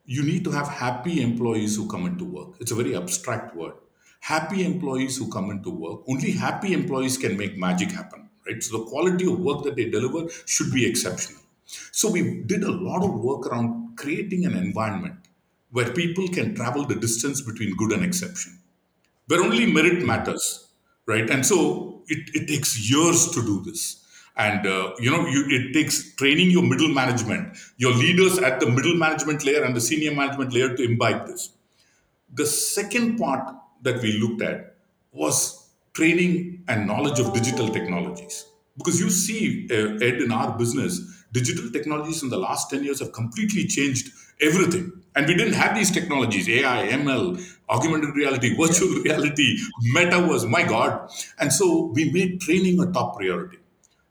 you 0.05 0.23
need 0.23 0.43
to 0.43 0.51
have 0.51 0.67
happy 0.67 1.21
employees 1.21 1.75
who 1.75 1.87
come 1.89 2.05
into 2.05 2.25
work. 2.25 2.55
It's 2.59 2.71
a 2.71 2.75
very 2.75 2.95
abstract 2.95 3.55
word. 3.55 3.73
Happy 4.19 4.65
employees 4.65 5.17
who 5.17 5.29
come 5.31 5.49
into 5.51 5.69
work, 5.69 6.01
only 6.07 6.31
happy 6.31 6.73
employees 6.73 7.17
can 7.17 7.35
make 7.37 7.57
magic 7.57 7.91
happen, 7.91 8.29
right? 8.47 8.63
So 8.63 8.77
the 8.77 8.85
quality 8.85 9.25
of 9.25 9.39
work 9.39 9.63
that 9.63 9.75
they 9.75 9.89
deliver 9.89 10.29
should 10.45 10.71
be 10.71 10.85
exceptional. 10.89 11.42
So 11.91 12.09
we 12.11 12.41
did 12.45 12.63
a 12.63 12.71
lot 12.71 13.03
of 13.03 13.13
work 13.19 13.47
around 13.47 13.97
creating 13.97 14.45
an 14.45 14.55
environment 14.55 15.15
where 15.71 15.91
people 15.91 16.27
can 16.27 16.55
travel 16.55 16.85
the 16.85 16.95
distance 16.95 17.41
between 17.41 17.75
good 17.75 17.91
and 17.91 18.03
exception, 18.03 18.59
where 19.27 19.41
only 19.41 19.71
merit 19.71 20.03
matters, 20.05 20.69
right? 21.05 21.29
And 21.29 21.45
so 21.45 22.03
it, 22.07 22.29
it 22.33 22.47
takes 22.47 22.89
years 22.89 23.31
to 23.31 23.41
do 23.41 23.61
this 23.63 23.99
and 24.35 24.65
uh, 24.65 24.91
you 24.99 25.11
know 25.11 25.27
you, 25.27 25.45
it 25.47 25.73
takes 25.73 26.15
training 26.15 26.49
your 26.49 26.63
middle 26.63 26.87
management 26.87 27.55
your 27.77 27.93
leaders 27.93 28.39
at 28.39 28.59
the 28.59 28.65
middle 28.67 28.95
management 28.95 29.45
layer 29.45 29.63
and 29.63 29.75
the 29.75 29.79
senior 29.79 30.11
management 30.11 30.51
layer 30.51 30.75
to 30.75 30.83
imbibe 30.83 31.27
this 31.27 31.51
the 32.33 32.45
second 32.45 33.17
part 33.17 33.55
that 33.81 34.01
we 34.01 34.13
looked 34.13 34.41
at 34.41 34.75
was 35.11 35.69
training 35.93 36.63
and 36.67 36.87
knowledge 36.87 37.19
of 37.19 37.33
digital 37.33 37.69
technologies. 37.69 38.45
Because 38.77 38.99
you 38.99 39.09
see, 39.09 39.67
uh, 39.69 40.03
Ed, 40.03 40.21
in 40.21 40.31
our 40.31 40.57
business, 40.57 40.99
digital 41.33 41.69
technologies 41.71 42.23
in 42.23 42.29
the 42.29 42.37
last 42.37 42.69
10 42.69 42.83
years 42.83 42.99
have 42.99 43.11
completely 43.11 43.65
changed 43.65 44.11
everything. 44.39 44.91
And 45.15 45.27
we 45.27 45.35
didn't 45.35 45.53
have 45.53 45.75
these 45.75 45.91
technologies 45.91 46.47
AI, 46.47 46.87
ML, 46.87 47.43
augmented 47.69 48.15
reality, 48.15 48.55
virtual 48.59 49.01
reality, 49.03 49.57
metaverse, 49.95 50.49
my 50.49 50.63
God. 50.63 51.09
And 51.39 51.51
so 51.51 51.91
we 51.93 52.11
made 52.11 52.39
training 52.41 52.79
a 52.79 52.91
top 52.91 53.17
priority. 53.17 53.57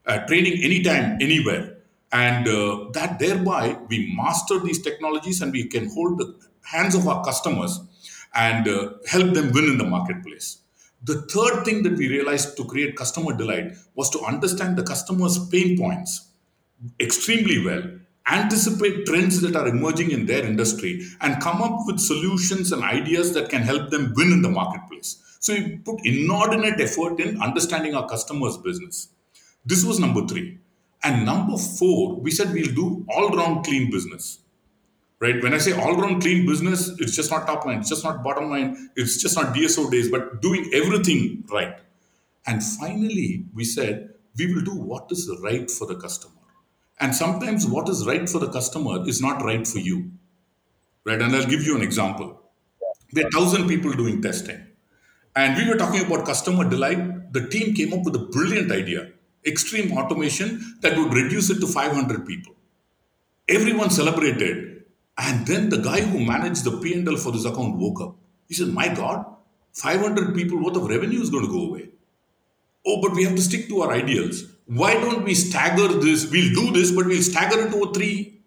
Uh, 0.05 0.19
training 0.27 0.63
anytime, 0.63 1.19
anywhere. 1.21 1.79
And 2.11 2.47
uh, 2.47 2.91
that 2.93 3.19
thereby 3.19 3.79
we 3.89 4.13
master 4.15 4.59
these 4.59 4.83
technologies 4.83 5.41
and 5.41 5.53
we 5.53 5.65
can 5.65 5.89
hold 5.91 6.19
the 6.19 6.35
hands 6.63 6.95
of 6.95 7.07
our 7.09 7.25
customers 7.25 7.81
and 8.35 8.69
uh, 8.69 8.91
help 9.09 9.33
them 9.33 9.53
win 9.53 9.65
in 9.65 9.79
the 9.79 9.85
marketplace. 9.85 10.59
The 11.05 11.23
third 11.23 11.65
thing 11.65 11.83
that 11.85 11.97
we 11.97 12.09
realized 12.09 12.57
to 12.57 12.65
create 12.65 12.97
customer 12.97 13.33
delight 13.37 13.73
was 13.95 14.11
to 14.11 14.21
understand 14.21 14.77
the 14.77 14.83
customer's 14.83 15.49
pain 15.49 15.79
points 15.79 16.32
extremely 17.01 17.65
well, 17.65 17.83
anticipate 18.31 19.07
trends 19.07 19.41
that 19.41 19.57
are 19.57 19.67
emerging 19.67 20.11
in 20.11 20.27
their 20.27 20.45
industry, 20.45 21.03
and 21.21 21.43
come 21.43 21.61
up 21.63 21.81
with 21.87 22.01
solutions 22.01 22.73
and 22.73 22.83
ideas 22.83 23.35
that 23.35 23.49
can 23.49 23.63
help 23.63 23.91
them 23.91 24.13
win 24.17 24.33
in 24.33 24.43
the 24.43 24.49
marketplace. 24.49 25.23
So 25.41 25.55
we 25.55 25.79
put 25.79 26.05
inordinate 26.05 26.81
effort 26.81 27.19
in 27.19 27.43
understanding 27.43 27.95
our 27.95 28.09
customers' 28.09 28.59
business. 28.59 29.09
This 29.65 29.85
was 29.85 29.99
number 29.99 30.27
three. 30.27 30.59
And 31.05 31.27
number 31.27 31.59
four, 31.59 32.21
we 32.21 32.31
said 32.31 32.53
we'll 32.53 32.75
do 32.75 33.05
all 33.09 33.31
round 33.31 33.65
clean 33.65 33.91
business. 33.91 34.39
Right? 35.19 35.43
When 35.43 35.55
I 35.55 35.59
say 35.59 35.73
all 35.73 35.97
round 35.97 36.23
clean 36.23 36.47
business, 36.47 36.89
it's 36.99 37.15
just 37.15 37.31
not 37.31 37.47
top 37.47 37.65
line, 37.65 37.79
it's 37.81 37.89
just 37.89 38.05
not 38.05 38.25
bottom 38.25 38.51
line, 38.51 38.91
it's 38.97 39.21
just 39.21 39.37
not 39.37 39.55
DSO 39.55 39.91
days, 39.91 40.11
but 40.11 40.43
doing 40.43 40.71
everything 40.73 41.45
right. 41.51 41.79
And 42.47 42.63
finally, 42.63 43.45
we 43.55 43.65
said 43.65 44.11
we 44.37 44.53
will 44.53 44.63
do 44.63 44.75
what 44.75 45.11
is 45.11 45.31
right 45.43 45.71
for 45.71 45.87
the 45.87 45.95
customer. 45.95 46.42
And 47.01 47.15
sometimes 47.15 47.67
what 47.67 47.89
is 47.89 48.07
right 48.07 48.29
for 48.29 48.39
the 48.39 48.49
customer 48.49 49.07
is 49.09 49.21
not 49.21 49.43
right 49.43 49.67
for 49.67 49.79
you. 49.79 50.13
Right? 51.05 51.21
And 51.21 51.35
I'll 51.35 51.47
give 51.47 51.63
you 51.63 51.77
an 51.77 51.83
example. 51.83 52.41
There 53.13 53.27
are 53.27 53.31
thousand 53.31 53.69
people 53.69 53.93
doing 53.93 54.23
testing. 54.23 54.67
And 55.35 55.57
we 55.57 55.69
were 55.69 55.77
talking 55.77 56.05
about 56.05 56.27
customer 56.27 56.69
delight. 56.69 57.33
The 57.33 57.49
team 57.49 57.75
came 57.75 57.93
up 57.93 58.05
with 58.05 58.15
a 58.17 58.27
brilliant 58.27 58.71
idea 58.71 59.13
extreme 59.45 59.97
automation 59.99 60.77
that 60.81 60.97
would 60.97 61.13
reduce 61.13 61.51
it 61.51 61.61
to 61.61 61.67
500 61.67 62.27
people. 62.27 62.55
Everyone 63.49 63.91
celebrated. 63.91 64.85
And 65.19 65.47
then 65.47 65.69
the 65.69 65.79
guy 65.79 66.01
who 66.01 66.25
managed 66.25 66.65
the 66.65 66.79
P&L 66.79 67.17
for 67.17 67.33
this 67.33 67.45
account 67.45 67.77
woke 67.77 68.01
up. 68.01 68.17
He 68.49 68.55
said, 68.55 68.69
my 68.69 68.89
God, 68.89 69.27
500 69.73 70.35
people 70.35 70.63
worth 70.63 70.77
of 70.77 70.89
revenue 70.89 71.21
is 71.21 71.31
going 71.31 71.47
to 71.47 71.53
go 71.53 71.67
away. 71.69 71.89
Oh, 72.87 73.01
but 73.01 73.13
we 73.13 73.25
have 73.25 73.37
to 73.37 73.43
stick 73.43 73.69
to 73.69 73.83
our 73.83 73.93
ideals. 73.93 74.45
Why 74.75 74.95
don't 74.95 75.25
we 75.25 75.35
stagger 75.35 75.89
this? 75.89 76.31
We'll 76.31 76.55
do 76.55 76.73
this, 76.73 76.93
but 76.93 77.07
we'll 77.07 77.23
stagger 77.23 77.67
it 77.67 77.75
over 77.75 77.93
three 77.93 78.41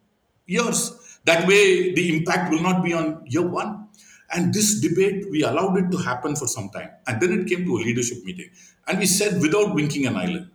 years. 0.47 1.19
That 1.25 1.47
way, 1.47 1.93
the 1.93 2.17
impact 2.17 2.51
will 2.51 2.61
not 2.61 2.83
be 2.83 2.93
on 2.93 3.21
year 3.25 3.47
one. 3.47 3.89
And 4.31 4.51
this 4.51 4.79
debate, 4.79 5.25
we 5.29 5.43
allowed 5.43 5.77
it 5.77 5.91
to 5.91 5.97
happen 5.97 6.35
for 6.35 6.47
some 6.47 6.69
time. 6.69 6.89
And 7.05 7.21
then 7.21 7.31
it 7.31 7.47
came 7.47 7.63
to 7.65 7.77
a 7.77 7.81
leadership 7.81 8.23
meeting. 8.23 8.49
And 8.87 8.97
we 8.97 9.05
said, 9.05 9.39
without 9.39 9.75
winking 9.75 10.07
an 10.07 10.15
eyelid, 10.15 10.49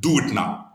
do 0.00 0.18
it 0.18 0.34
now. 0.34 0.72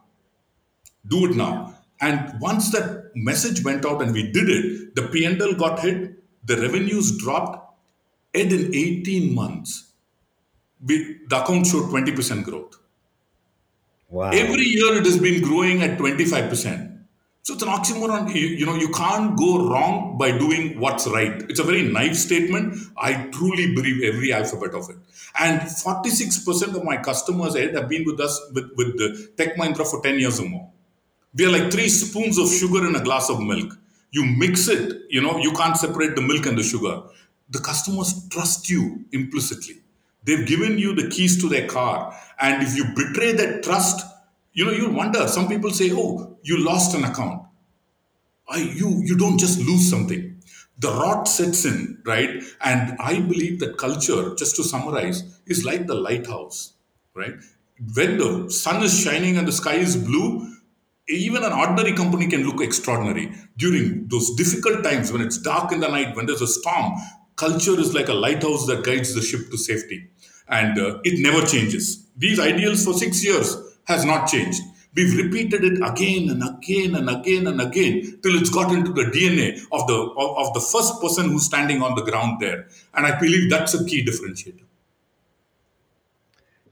Do 1.05 1.25
it 1.25 1.35
now. 1.35 1.75
And 1.99 2.39
once 2.39 2.71
that 2.71 3.11
message 3.15 3.63
went 3.63 3.85
out 3.85 4.01
and 4.01 4.13
we 4.13 4.31
did 4.31 4.49
it, 4.49 4.95
the 4.95 5.03
P&L 5.03 5.53
got 5.55 5.81
hit, 5.81 6.23
the 6.45 6.57
revenues 6.57 7.17
dropped, 7.17 7.75
and 8.33 8.51
in 8.51 8.73
18 8.73 9.35
months, 9.35 9.91
we, 10.81 11.19
the 11.27 11.43
account 11.43 11.67
showed 11.67 11.89
20% 11.89 12.43
growth. 12.45 12.77
Wow. 14.13 14.29
Every 14.29 14.63
year 14.63 14.95
it 14.97 15.05
has 15.05 15.17
been 15.17 15.41
growing 15.41 15.81
at 15.81 15.97
25%. 15.97 16.99
So 17.41 17.55
it's 17.55 17.63
an 17.63 17.69
oxymoron. 17.69 18.31
You, 18.31 18.41
you, 18.41 18.65
know, 18.67 18.75
you 18.75 18.89
can't 18.89 19.35
go 19.35 19.67
wrong 19.67 20.19
by 20.19 20.37
doing 20.37 20.79
what's 20.79 21.07
right. 21.07 21.41
It's 21.49 21.59
a 21.59 21.63
very 21.63 21.81
naive 21.81 22.15
statement. 22.15 22.77
I 22.95 23.27
truly 23.31 23.73
believe 23.73 24.03
every 24.03 24.31
alphabet 24.31 24.75
of 24.75 24.87
it. 24.91 24.97
And 25.39 25.61
46% 25.61 26.75
of 26.75 26.83
my 26.83 26.97
customers 26.97 27.55
Ed, 27.55 27.73
have 27.73 27.89
been 27.89 28.05
with 28.05 28.19
us 28.19 28.39
with, 28.53 28.69
with 28.77 28.99
the 28.99 29.31
Tech 29.35 29.55
Mahindra 29.55 29.89
for 29.89 29.99
10 30.03 30.19
years 30.19 30.39
or 30.39 30.47
more. 30.47 30.69
We 31.33 31.47
are 31.47 31.51
like 31.51 31.71
three 31.71 31.89
spoons 31.89 32.37
of 32.37 32.49
sugar 32.49 32.87
in 32.87 32.95
a 32.95 33.03
glass 33.03 33.31
of 33.31 33.41
milk. 33.41 33.75
You 34.11 34.25
mix 34.25 34.67
it, 34.67 35.01
you 35.09 35.23
know, 35.23 35.39
you 35.39 35.53
can't 35.53 35.75
separate 35.75 36.15
the 36.15 36.21
milk 36.21 36.45
and 36.45 36.55
the 36.55 36.61
sugar. 36.61 37.01
The 37.49 37.59
customers 37.59 38.29
trust 38.29 38.69
you 38.69 39.05
implicitly. 39.11 39.82
They've 40.23 40.47
given 40.47 40.77
you 40.77 40.95
the 40.95 41.09
keys 41.09 41.39
to 41.41 41.49
their 41.49 41.67
car. 41.67 42.17
And 42.39 42.63
if 42.63 42.75
you 42.75 42.85
betray 42.95 43.33
that 43.33 43.63
trust, 43.63 44.05
you 44.53 44.65
know, 44.65 44.71
you 44.71 44.89
wonder. 44.89 45.27
Some 45.27 45.47
people 45.47 45.71
say, 45.71 45.91
oh, 45.91 46.37
you 46.43 46.63
lost 46.63 46.95
an 46.95 47.03
account. 47.03 47.43
I, 48.47 48.57
you, 48.57 49.01
you 49.03 49.17
don't 49.17 49.37
just 49.37 49.59
lose 49.59 49.89
something. 49.89 50.41
The 50.79 50.89
rot 50.89 51.27
sets 51.27 51.65
in, 51.65 52.01
right? 52.05 52.43
And 52.61 52.97
I 52.99 53.19
believe 53.19 53.59
that 53.59 53.77
culture, 53.77 54.35
just 54.35 54.55
to 54.57 54.63
summarize, 54.63 55.39
is 55.45 55.65
like 55.65 55.87
the 55.87 55.95
lighthouse, 55.95 56.73
right? 57.13 57.35
When 57.95 58.17
the 58.17 58.49
sun 58.49 58.83
is 58.83 58.99
shining 58.99 59.37
and 59.37 59.47
the 59.47 59.51
sky 59.51 59.75
is 59.75 59.95
blue, 59.95 60.55
even 61.07 61.43
an 61.43 61.53
ordinary 61.53 61.93
company 61.93 62.27
can 62.27 62.43
look 62.43 62.61
extraordinary. 62.61 63.33
During 63.57 64.07
those 64.07 64.33
difficult 64.35 64.83
times 64.83 65.11
when 65.11 65.21
it's 65.21 65.37
dark 65.37 65.71
in 65.71 65.79
the 65.79 65.87
night, 65.87 66.15
when 66.15 66.25
there's 66.25 66.41
a 66.41 66.47
storm, 66.47 66.93
culture 67.35 67.79
is 67.79 67.93
like 67.93 68.07
a 68.07 68.13
lighthouse 68.13 68.65
that 68.67 68.83
guides 68.83 69.13
the 69.13 69.21
ship 69.21 69.49
to 69.51 69.57
safety. 69.57 70.09
And 70.53 70.77
uh, 70.77 70.99
it 71.03 71.19
never 71.19 71.45
changes. 71.47 72.05
These 72.15 72.39
ideals 72.39 72.85
for 72.85 72.93
six 72.93 73.25
years 73.25 73.57
has 73.85 74.05
not 74.05 74.27
changed. 74.27 74.61
We've 74.95 75.17
repeated 75.17 75.63
it 75.63 75.77
again 75.81 76.29
and 76.29 76.43
again 76.43 76.93
and 76.93 77.09
again 77.09 77.47
and 77.47 77.59
again 77.59 78.19
till 78.21 78.35
it's 78.35 78.51
got 78.51 78.71
into 78.71 78.93
the 78.93 79.05
DNA 79.05 79.59
of 79.71 79.87
the 79.87 79.95
of, 79.95 80.47
of 80.47 80.53
the 80.53 80.59
first 80.59 81.01
person 81.01 81.29
who's 81.29 81.45
standing 81.45 81.81
on 81.81 81.95
the 81.95 82.03
ground 82.03 82.39
there. 82.39 82.67
And 82.93 83.07
I 83.07 83.19
believe 83.19 83.49
that's 83.49 83.73
a 83.73 83.83
key 83.83 84.05
differentiator. 84.05 84.61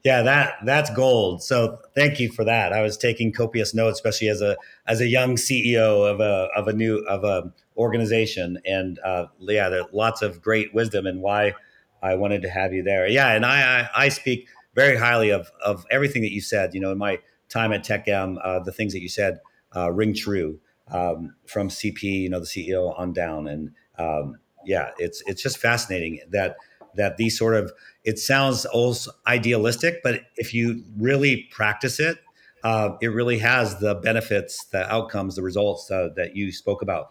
Yeah, 0.04 0.22
that 0.22 0.58
that's 0.64 0.92
gold. 0.92 1.42
So 1.42 1.80
thank 1.96 2.20
you 2.20 2.32
for 2.32 2.44
that. 2.46 2.74
I 2.74 2.82
was 2.82 2.98
taking 2.98 3.32
copious 3.32 3.74
notes, 3.74 3.98
especially 3.98 4.30
as 4.30 4.42
a 4.42 4.58
as 4.88 5.02
a 5.02 5.08
young 5.08 5.36
CEO 5.36 6.08
of 6.08 6.20
a 6.20 6.50
of 6.56 6.68
a 6.68 6.74
new 6.74 7.00
of 7.08 7.24
a 7.24 7.52
organization, 7.76 8.60
and 8.66 9.00
uh, 9.04 9.26
yeah, 9.40 9.70
there 9.70 9.84
lots 9.92 10.22
of 10.22 10.44
great 10.44 10.72
wisdom 10.76 11.08
and 11.08 11.22
why 11.22 11.54
I 12.02 12.16
wanted 12.16 12.42
to 12.44 12.50
have 12.50 12.74
you 12.74 12.84
there. 12.84 13.08
Yeah, 13.08 13.34
and 13.34 13.46
I 13.46 13.82
I, 13.82 14.06
I 14.06 14.10
speak 14.10 14.48
very 14.76 14.98
highly 14.98 15.30
of 15.30 15.52
of 15.64 15.86
everything 15.92 16.22
that 16.24 16.32
you 16.32 16.42
said. 16.42 16.74
You 16.74 16.82
know, 16.82 16.92
in 16.92 16.98
my 16.98 17.20
time 17.50 17.74
at 17.74 17.84
TechM, 17.84 18.38
uh, 18.44 18.60
the 18.60 18.72
things 18.72 18.94
that 18.94 19.02
you 19.02 19.10
said 19.10 19.40
uh, 19.76 19.92
ring 19.92 20.14
true 20.14 20.60
um, 20.90 21.36
from 21.46 21.70
CP, 21.70 22.04
you 22.04 22.30
know, 22.30 22.40
the 22.40 22.46
CEO 22.46 22.98
on 22.98 23.14
down, 23.14 23.48
and 23.48 23.72
um, 23.98 24.38
yeah, 24.66 24.92
it's 24.98 25.24
it's 25.26 25.42
just 25.42 25.58
fascinating 25.58 26.20
that 26.30 26.58
that 26.96 27.18
these 27.18 27.38
sort 27.38 27.56
of 27.56 27.72
it 28.04 28.20
sounds 28.20 28.66
also 28.66 29.12
idealistic, 29.28 30.02
but 30.04 30.22
if 30.36 30.54
you 30.54 30.84
really 30.98 31.48
practice 31.52 32.00
it, 32.00 32.18
uh, 32.64 32.92
it 33.02 33.08
really 33.08 33.40
has 33.40 33.80
the 33.80 33.96
benefits, 33.96 34.66
the 34.66 34.92
outcomes, 34.92 35.36
the 35.36 35.42
results 35.42 35.90
uh, 35.92 36.10
that 36.16 36.36
you 36.36 36.52
spoke 36.52 36.82
about. 36.82 37.10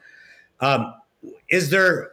Um, 0.60 0.94
is 1.48 1.70
there 1.70 2.12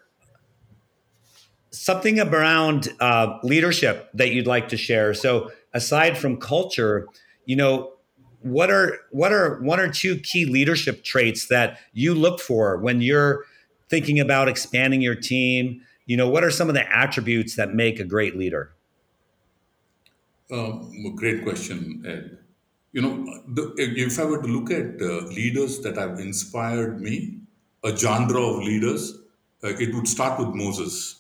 something 1.71 2.19
around 2.19 2.89
uh, 2.99 3.38
leadership 3.43 4.10
that 4.13 4.32
you'd 4.32 4.47
like 4.47 4.69
to 4.69 4.77
share? 4.77 5.13
So, 5.13 5.51
aside 5.73 6.17
from 6.17 6.38
culture, 6.38 7.08
you 7.45 7.56
know, 7.56 7.93
what 8.41 8.69
are 8.69 8.99
what 9.12 9.32
are 9.32 9.60
one 9.62 9.80
or 9.80 9.89
two 9.89 10.17
key 10.17 10.45
leadership 10.45 11.03
traits 11.03 11.47
that 11.47 11.80
you 11.93 12.13
look 12.13 12.39
for 12.39 12.77
when 12.77 13.01
you're 13.01 13.45
thinking 13.89 14.19
about 14.19 14.47
expanding 14.47 15.01
your 15.01 15.15
team? 15.15 15.82
You 16.06 16.17
know, 16.17 16.30
what 16.30 16.43
are 16.43 16.51
some 16.51 16.69
of 16.69 16.75
the 16.75 16.95
attributes 16.95 17.56
that 17.56 17.73
make 17.73 17.99
a 17.99 18.06
great 18.06 18.38
leader? 18.38 18.71
Um, 20.51 21.13
great 21.15 21.43
question, 21.43 22.03
Ed. 22.08 22.38
You 22.93 23.01
know, 23.01 23.41
the, 23.47 23.73
if 23.77 24.17
I 24.17 24.23
were 24.23 24.41
to 24.41 24.47
look 24.47 24.71
at 24.71 25.01
uh, 25.01 25.27
leaders 25.27 25.82
that 25.82 25.97
have 25.97 26.19
inspired 26.19 27.01
me, 27.01 27.41
a 27.84 27.95
genre 27.95 28.41
of 28.41 28.63
leaders, 28.63 29.13
uh, 29.63 29.69
it 29.80 29.93
would 29.93 30.08
start 30.08 30.39
with 30.39 30.56
Moses, 30.56 31.16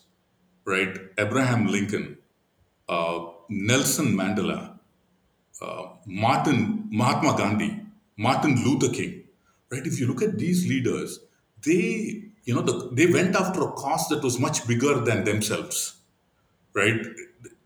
right? 0.67 0.99
Abraham 1.17 1.67
Lincoln, 1.67 2.17
uh, 2.89 3.19
Nelson 3.49 4.07
Mandela, 4.07 4.77
uh, 5.61 5.83
Martin 6.05 6.87
Mahatma 6.91 7.35
Gandhi, 7.37 7.81
Martin 8.17 8.63
Luther 8.63 8.93
King, 8.93 9.23
right? 9.71 9.85
If 9.85 9.99
you 9.99 10.07
look 10.07 10.21
at 10.21 10.37
these 10.37 10.67
leaders, 10.67 11.19
they 11.65 12.23
you 12.43 12.53
know 12.53 12.61
the, 12.61 12.89
they 12.93 13.07
went 13.07 13.35
after 13.35 13.61
a 13.63 13.71
cause 13.71 14.07
that 14.09 14.23
was 14.23 14.39
much 14.39 14.67
bigger 14.67 14.99
than 14.99 15.23
themselves, 15.23 15.95
right? 16.73 17.01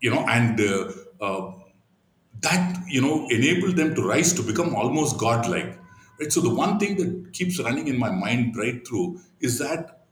You 0.00 0.10
know, 0.10 0.24
and 0.28 0.60
uh, 0.60 0.92
uh, 1.20 1.52
that 2.40 2.78
you 2.88 3.00
know 3.00 3.26
enabled 3.30 3.76
them 3.76 3.94
to 3.96 4.02
rise 4.02 4.32
to 4.34 4.42
become 4.42 4.74
almost 4.74 5.18
godlike. 5.18 5.78
Right? 6.20 6.32
So 6.32 6.40
the 6.40 6.54
one 6.54 6.78
thing 6.78 6.96
that 6.98 7.32
keeps 7.32 7.58
running 7.60 7.88
in 7.88 7.98
my 7.98 8.10
mind 8.10 8.56
right 8.56 8.86
through 8.86 9.20
is 9.40 9.58
that 9.58 10.04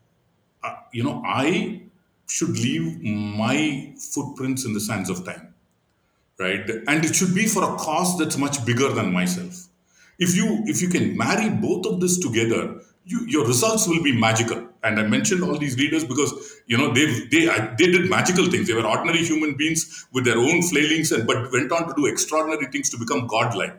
uh, 0.65 0.75
you 0.93 1.05
know 1.05 1.23
I 1.25 1.83
should 2.31 2.51
leave 2.51 3.03
my 3.03 3.93
footprints 4.13 4.65
in 4.65 4.73
the 4.73 4.81
sands 4.81 5.11
of 5.11 5.25
time 5.25 5.55
right? 6.39 6.69
And 6.89 7.05
it 7.05 7.15
should 7.15 7.35
be 7.35 7.47
for 7.47 7.63
a 7.63 7.77
cause 7.77 8.19
that's 8.19 8.37
much 8.37 8.65
bigger 8.65 8.89
than 8.91 9.13
myself. 9.13 9.67
If 10.19 10.35
you 10.37 10.63
if 10.67 10.83
you 10.83 10.89
can 10.89 11.17
marry 11.17 11.49
both 11.51 11.87
of 11.87 12.01
this 12.01 12.19
together, 12.19 12.81
you, 13.05 13.21
your 13.27 13.47
results 13.47 13.87
will 13.89 14.03
be 14.03 14.19
magical. 14.19 14.67
And 14.83 14.99
I 14.99 15.07
mentioned 15.07 15.43
all 15.45 15.59
these 15.59 15.77
leaders 15.79 16.05
because 16.05 16.33
you 16.67 16.77
know 16.77 16.93
they 16.93 17.07
they 17.31 17.47
they 17.79 17.91
did 17.93 18.09
magical 18.11 18.47
things. 18.51 18.69
They 18.69 18.75
were 18.75 18.87
ordinary 18.87 19.25
human 19.25 19.55
beings 19.57 20.07
with 20.13 20.25
their 20.25 20.39
own 20.39 20.63
flailings, 20.63 21.13
and 21.13 21.27
but 21.27 21.51
went 21.53 21.73
on 21.73 21.89
to 21.89 21.95
do 21.97 22.07
extraordinary 22.07 22.67
things 22.71 22.91
to 22.91 22.99
become 22.99 23.27
godlike, 23.27 23.79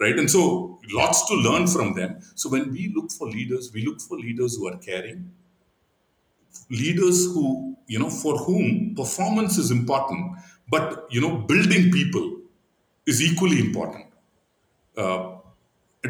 right? 0.00 0.18
And 0.18 0.30
so 0.30 0.80
lots 0.92 1.26
to 1.28 1.34
learn 1.34 1.66
from 1.68 1.94
them. 1.94 2.20
So 2.34 2.48
when 2.48 2.72
we 2.72 2.92
look 2.94 3.10
for 3.12 3.28
leaders, 3.28 3.72
we 3.72 3.84
look 3.84 4.00
for 4.00 4.18
leaders 4.18 4.56
who 4.56 4.68
are 4.68 4.76
caring, 4.78 5.30
leaders 6.70 7.26
who 7.26 7.76
you 7.86 7.98
know 7.98 8.10
for 8.10 8.36
whom 8.38 8.94
performance 8.94 9.58
is 9.58 9.70
important, 9.70 10.38
but 10.68 11.06
you 11.10 11.20
know 11.20 11.36
building 11.38 11.90
people 11.90 12.38
is 13.06 13.22
equally 13.22 13.60
important. 13.60 14.06
Uh, 14.96 15.36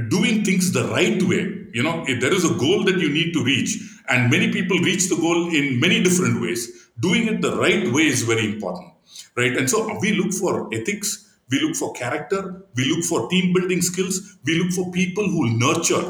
doing 0.08 0.44
things 0.44 0.72
the 0.72 0.84
right 0.88 1.22
way 1.22 1.42
you 1.72 1.82
know 1.82 2.04
if 2.06 2.20
there 2.20 2.32
is 2.32 2.44
a 2.44 2.54
goal 2.62 2.84
that 2.84 2.98
you 2.98 3.08
need 3.10 3.32
to 3.32 3.42
reach 3.42 3.72
and 4.08 4.30
many 4.30 4.52
people 4.52 4.78
reach 4.78 5.08
the 5.08 5.16
goal 5.16 5.48
in 5.58 5.80
many 5.80 6.02
different 6.02 6.40
ways 6.40 6.90
doing 7.00 7.26
it 7.28 7.40
the 7.40 7.54
right 7.56 7.92
way 7.92 8.04
is 8.14 8.22
very 8.22 8.44
important 8.52 8.92
right 9.36 9.56
and 9.56 9.68
so 9.70 9.78
we 10.00 10.12
look 10.12 10.32
for 10.32 10.68
ethics 10.74 11.10
we 11.50 11.60
look 11.60 11.76
for 11.76 11.92
character 11.94 12.62
we 12.76 12.84
look 12.92 13.04
for 13.04 13.28
team 13.30 13.52
building 13.54 13.80
skills 13.80 14.38
we 14.44 14.58
look 14.60 14.72
for 14.72 14.90
people 14.92 15.28
who 15.34 15.58
nurture 15.58 16.04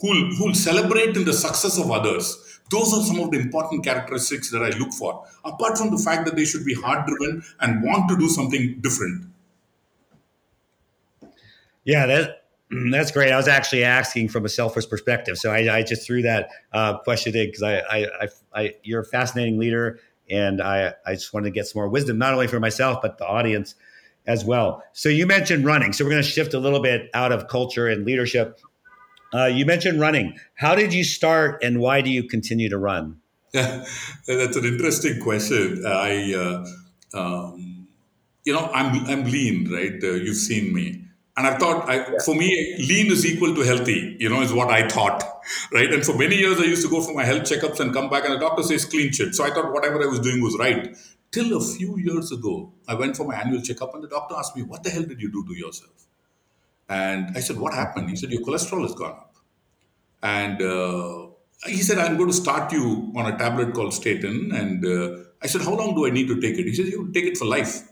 who 0.00 0.10
will 0.40 0.54
celebrate 0.54 1.16
in 1.16 1.24
the 1.24 1.32
success 1.32 1.78
of 1.78 1.90
others 1.90 2.26
those 2.70 2.92
are 2.92 3.02
some 3.02 3.20
of 3.20 3.30
the 3.30 3.38
important 3.38 3.84
characteristics 3.84 4.50
that 4.50 4.62
i 4.62 4.70
look 4.78 4.92
for 4.92 5.24
apart 5.44 5.76
from 5.78 5.90
the 5.90 5.98
fact 5.98 6.24
that 6.26 6.36
they 6.36 6.44
should 6.44 6.64
be 6.64 6.74
hard 6.74 7.06
driven 7.06 7.42
and 7.60 7.82
want 7.82 8.08
to 8.08 8.16
do 8.16 8.28
something 8.28 8.78
different 8.80 9.24
yeah 11.84 12.06
that 12.06 12.38
that's 12.90 13.10
great. 13.10 13.32
I 13.32 13.36
was 13.36 13.48
actually 13.48 13.84
asking 13.84 14.28
from 14.28 14.44
a 14.44 14.48
selfish 14.48 14.88
perspective, 14.88 15.38
so 15.38 15.50
I, 15.50 15.78
I 15.78 15.82
just 15.82 16.06
threw 16.06 16.22
that 16.22 16.50
uh, 16.72 16.98
question 16.98 17.34
in 17.36 17.46
because 17.46 17.62
I, 17.62 17.78
I, 17.78 17.98
I, 18.04 18.28
I, 18.54 18.74
you're 18.82 19.00
a 19.00 19.04
fascinating 19.04 19.58
leader, 19.58 20.00
and 20.30 20.60
I, 20.60 20.94
I 21.06 21.14
just 21.14 21.32
wanted 21.32 21.46
to 21.46 21.50
get 21.50 21.66
some 21.66 21.80
more 21.80 21.88
wisdom, 21.88 22.18
not 22.18 22.34
only 22.34 22.46
for 22.46 22.60
myself 22.60 23.00
but 23.00 23.18
the 23.18 23.26
audience 23.26 23.74
as 24.26 24.44
well. 24.44 24.82
So 24.92 25.08
you 25.08 25.26
mentioned 25.26 25.64
running, 25.64 25.92
so 25.92 26.04
we're 26.04 26.10
going 26.10 26.22
to 26.22 26.28
shift 26.28 26.52
a 26.52 26.58
little 26.58 26.82
bit 26.82 27.08
out 27.14 27.32
of 27.32 27.48
culture 27.48 27.88
and 27.88 28.04
leadership. 28.04 28.60
Uh, 29.34 29.46
you 29.46 29.66
mentioned 29.66 30.00
running. 30.00 30.36
How 30.54 30.74
did 30.74 30.92
you 30.92 31.04
start, 31.04 31.62
and 31.62 31.80
why 31.80 32.00
do 32.00 32.10
you 32.10 32.24
continue 32.24 32.68
to 32.68 32.78
run? 32.78 33.20
that's 33.52 34.56
an 34.56 34.64
interesting 34.64 35.20
question. 35.20 35.84
I, 35.86 36.34
uh, 36.34 37.18
um, 37.18 37.88
you 38.44 38.52
know, 38.52 38.70
I'm 38.72 39.06
I'm 39.06 39.24
lean, 39.24 39.70
right? 39.70 40.02
Uh, 40.02 40.12
you've 40.12 40.36
seen 40.36 40.74
me. 40.74 41.04
And 41.36 41.46
I 41.46 41.56
thought, 41.56 41.88
I, 41.88 41.98
yeah. 41.98 42.18
for 42.24 42.34
me, 42.34 42.48
lean 42.80 43.12
is 43.12 43.24
equal 43.24 43.54
to 43.54 43.60
healthy, 43.60 44.16
you 44.18 44.28
know, 44.28 44.42
is 44.42 44.52
what 44.52 44.70
I 44.70 44.88
thought, 44.88 45.22
right? 45.72 45.92
And 45.92 46.04
for 46.04 46.16
many 46.16 46.34
years, 46.34 46.58
I 46.58 46.64
used 46.64 46.82
to 46.82 46.90
go 46.90 47.00
for 47.00 47.14
my 47.14 47.24
health 47.24 47.42
checkups 47.42 47.78
and 47.78 47.94
come 47.94 48.10
back, 48.10 48.24
and 48.24 48.34
the 48.34 48.38
doctor 48.38 48.64
says 48.64 48.84
clean 48.84 49.12
shit. 49.12 49.36
So 49.36 49.44
I 49.44 49.50
thought 49.50 49.72
whatever 49.72 50.02
I 50.02 50.06
was 50.06 50.18
doing 50.18 50.42
was 50.42 50.56
right. 50.58 50.96
Till 51.30 51.56
a 51.56 51.60
few 51.60 51.96
years 51.98 52.32
ago, 52.32 52.72
I 52.88 52.94
went 52.94 53.16
for 53.16 53.24
my 53.24 53.36
annual 53.36 53.62
checkup, 53.62 53.94
and 53.94 54.02
the 54.02 54.08
doctor 54.08 54.34
asked 54.36 54.56
me, 54.56 54.62
What 54.62 54.82
the 54.82 54.90
hell 54.90 55.04
did 55.04 55.20
you 55.20 55.30
do 55.30 55.44
to 55.46 55.56
yourself? 55.56 56.07
And 56.88 57.36
I 57.36 57.40
said, 57.40 57.58
What 57.58 57.74
happened? 57.74 58.10
He 58.10 58.16
said, 58.16 58.30
Your 58.30 58.42
cholesterol 58.42 58.82
has 58.82 58.94
gone 58.94 59.12
up. 59.12 59.34
And 60.22 60.60
uh, 60.62 61.26
he 61.66 61.82
said, 61.82 61.98
I'm 61.98 62.16
going 62.16 62.30
to 62.30 62.36
start 62.36 62.72
you 62.72 63.12
on 63.14 63.32
a 63.32 63.36
tablet 63.36 63.74
called 63.74 63.94
statin. 63.94 64.50
And 64.52 64.84
uh, 64.84 65.24
I 65.42 65.46
said, 65.46 65.62
How 65.62 65.74
long 65.74 65.94
do 65.94 66.06
I 66.06 66.10
need 66.10 66.28
to 66.28 66.40
take 66.40 66.58
it? 66.58 66.64
He 66.64 66.74
said, 66.74 66.86
You 66.86 67.10
take 67.12 67.24
it 67.24 67.36
for 67.36 67.44
life. 67.44 67.88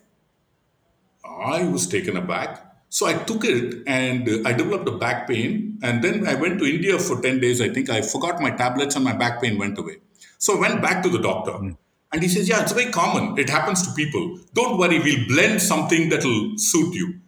I 1.25 1.65
was 1.65 1.87
taken 1.87 2.17
aback. 2.17 2.63
So 2.89 3.07
I 3.07 3.15
took 3.15 3.45
it 3.45 3.83
and 3.87 4.47
I 4.47 4.53
developed 4.53 4.89
a 4.89 4.93
back 4.93 5.29
pain. 5.29 5.79
And 5.83 6.03
then 6.03 6.27
I 6.27 6.35
went 6.35 6.59
to 6.61 6.65
India 6.65 6.99
for 6.99 7.21
10 7.21 7.41
days. 7.41 7.61
I 7.61 7.69
think 7.69 7.91
I 7.91 8.01
forgot 8.01 8.41
my 8.41 8.51
tablets 8.51 8.95
and 8.97 9.05
my 9.05 9.13
back 9.13 9.43
pain 9.43 9.59
went 9.59 9.79
away. 9.79 9.97
So 10.39 10.57
I 10.57 10.61
went 10.61 10.81
back 10.83 11.03
to 11.03 11.09
the 11.09 11.19
doctor. 11.19 11.53
Mm. 11.53 11.77
And 12.13 12.23
he 12.23 12.29
says, 12.29 12.49
Yeah, 12.49 12.63
it's 12.63 12.73
very 12.73 12.91
common. 12.91 13.39
It 13.39 13.51
happens 13.51 13.87
to 13.87 13.93
people. 13.95 14.39
Don't 14.55 14.79
worry, 14.79 14.99
we'll 15.01 15.27
blend 15.29 15.61
something 15.61 16.09
that'll 16.09 16.57
suit 16.57 16.95
you. 16.95 17.21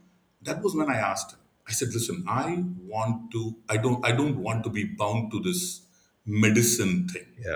That 0.42 0.62
was 0.62 0.74
when 0.74 0.88
I 0.88 0.96
asked 0.96 1.32
him. 1.32 1.38
I 1.68 1.72
said, 1.72 1.88
listen, 1.92 2.24
I 2.26 2.64
want 2.78 3.30
to, 3.32 3.56
I 3.68 3.76
don't, 3.76 4.04
I 4.04 4.12
don't 4.12 4.38
want 4.38 4.64
to 4.64 4.70
be 4.70 4.84
bound 4.84 5.30
to 5.32 5.40
this 5.40 5.82
medicine 6.24 7.08
thing. 7.08 7.26
Yeah. 7.38 7.54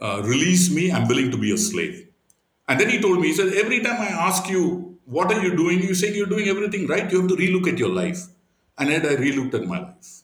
Uh, 0.00 0.22
release 0.24 0.70
me, 0.74 0.92
I'm 0.92 1.08
willing 1.08 1.30
to 1.30 1.36
be 1.36 1.52
a 1.52 1.58
slave. 1.58 2.06
And 2.68 2.78
then 2.80 2.88
he 2.88 3.00
told 3.00 3.20
me, 3.20 3.28
he 3.28 3.34
said, 3.34 3.52
every 3.54 3.82
time 3.82 4.00
I 4.00 4.06
ask 4.06 4.48
you 4.48 4.90
what 5.10 5.32
are 5.32 5.42
you 5.42 5.56
doing? 5.56 5.82
You 5.82 5.94
say 5.94 6.14
you're 6.14 6.26
doing 6.26 6.48
everything 6.48 6.86
right. 6.86 7.10
You 7.10 7.20
have 7.20 7.28
to 7.30 7.36
relook 7.36 7.66
at 7.66 7.78
your 7.78 7.88
life. 7.88 8.26
And 8.78 8.90
then 8.90 9.04
I 9.04 9.16
relooked 9.16 9.54
at 9.54 9.66
my 9.66 9.80
life. 9.80 10.22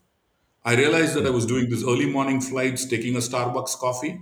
I 0.65 0.77
realized 0.77 1.15
that 1.15 1.27
I 1.27 1.31
was 1.31 1.45
doing 1.45 1.69
these 1.69 1.83
early 1.83 2.07
morning 2.07 2.41
flights, 2.41 2.87
taking 2.87 3.17
a 3.17 3.19
Starbucks 3.19 3.77
coffee, 3.79 4.21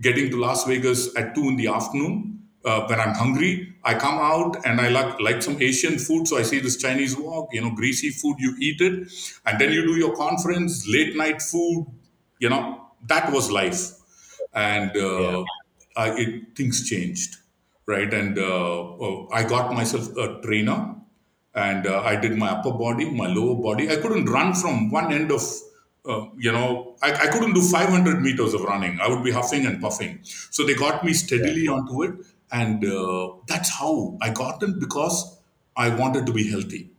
getting 0.00 0.30
to 0.30 0.38
Las 0.38 0.64
Vegas 0.64 1.14
at 1.16 1.34
2 1.34 1.48
in 1.48 1.56
the 1.56 1.68
afternoon 1.68 2.35
uh, 2.66 2.86
when 2.86 3.00
I'm 3.00 3.14
hungry. 3.14 3.74
I 3.84 3.94
come 3.94 4.18
out 4.18 4.66
and 4.66 4.80
I 4.80 4.88
like, 4.88 5.20
like 5.20 5.42
some 5.42 5.62
Asian 5.62 5.98
food. 5.98 6.28
So 6.28 6.36
I 6.36 6.42
see 6.42 6.58
this 6.58 6.76
Chinese 6.76 7.16
wok, 7.16 7.48
you 7.52 7.62
know, 7.62 7.70
greasy 7.70 8.10
food, 8.10 8.36
you 8.38 8.54
eat 8.60 8.80
it. 8.80 9.10
And 9.46 9.58
then 9.58 9.72
you 9.72 9.86
do 9.86 9.96
your 9.96 10.14
conference, 10.14 10.86
late 10.86 11.16
night 11.16 11.40
food, 11.40 11.86
you 12.38 12.50
know, 12.50 12.82
that 13.06 13.32
was 13.32 13.50
life. 13.50 13.92
And 14.52 14.90
uh, 14.96 15.20
yeah. 15.20 15.44
I, 15.96 16.10
it, 16.18 16.56
things 16.56 16.88
changed 16.88 17.36
right? 17.86 18.12
And 18.12 18.38
uh, 18.38 18.96
uh, 18.96 19.26
I 19.32 19.44
got 19.44 19.72
myself 19.72 20.14
a 20.16 20.40
trainer 20.42 20.96
and 21.54 21.86
uh, 21.86 22.02
I 22.02 22.16
did 22.16 22.36
my 22.36 22.50
upper 22.50 22.72
body, 22.72 23.08
my 23.10 23.28
lower 23.28 23.54
body. 23.54 23.88
I 23.90 23.96
couldn't 23.96 24.26
run 24.26 24.54
from 24.54 24.90
one 24.90 25.12
end 25.12 25.30
of, 25.32 25.42
uh, 26.04 26.26
you 26.36 26.52
know, 26.52 26.96
I, 27.02 27.12
I, 27.12 27.26
couldn't 27.28 27.54
do 27.54 27.62
500 27.62 28.20
meters 28.20 28.54
of 28.54 28.62
running. 28.62 28.98
I 29.00 29.08
would 29.08 29.24
be 29.24 29.30
huffing 29.30 29.66
and 29.66 29.80
puffing. 29.80 30.20
So 30.22 30.64
they 30.64 30.74
got 30.74 31.04
me 31.04 31.12
steadily 31.14 31.66
onto 31.66 32.02
it. 32.02 32.14
And 32.50 32.84
uh, 32.84 33.32
that's 33.46 33.70
how 33.70 34.18
I 34.20 34.30
got 34.30 34.60
them 34.60 34.78
because 34.78 35.38
I 35.76 35.88
wanted 35.94 36.26
to 36.26 36.32
be 36.32 36.50
healthy. 36.50 36.90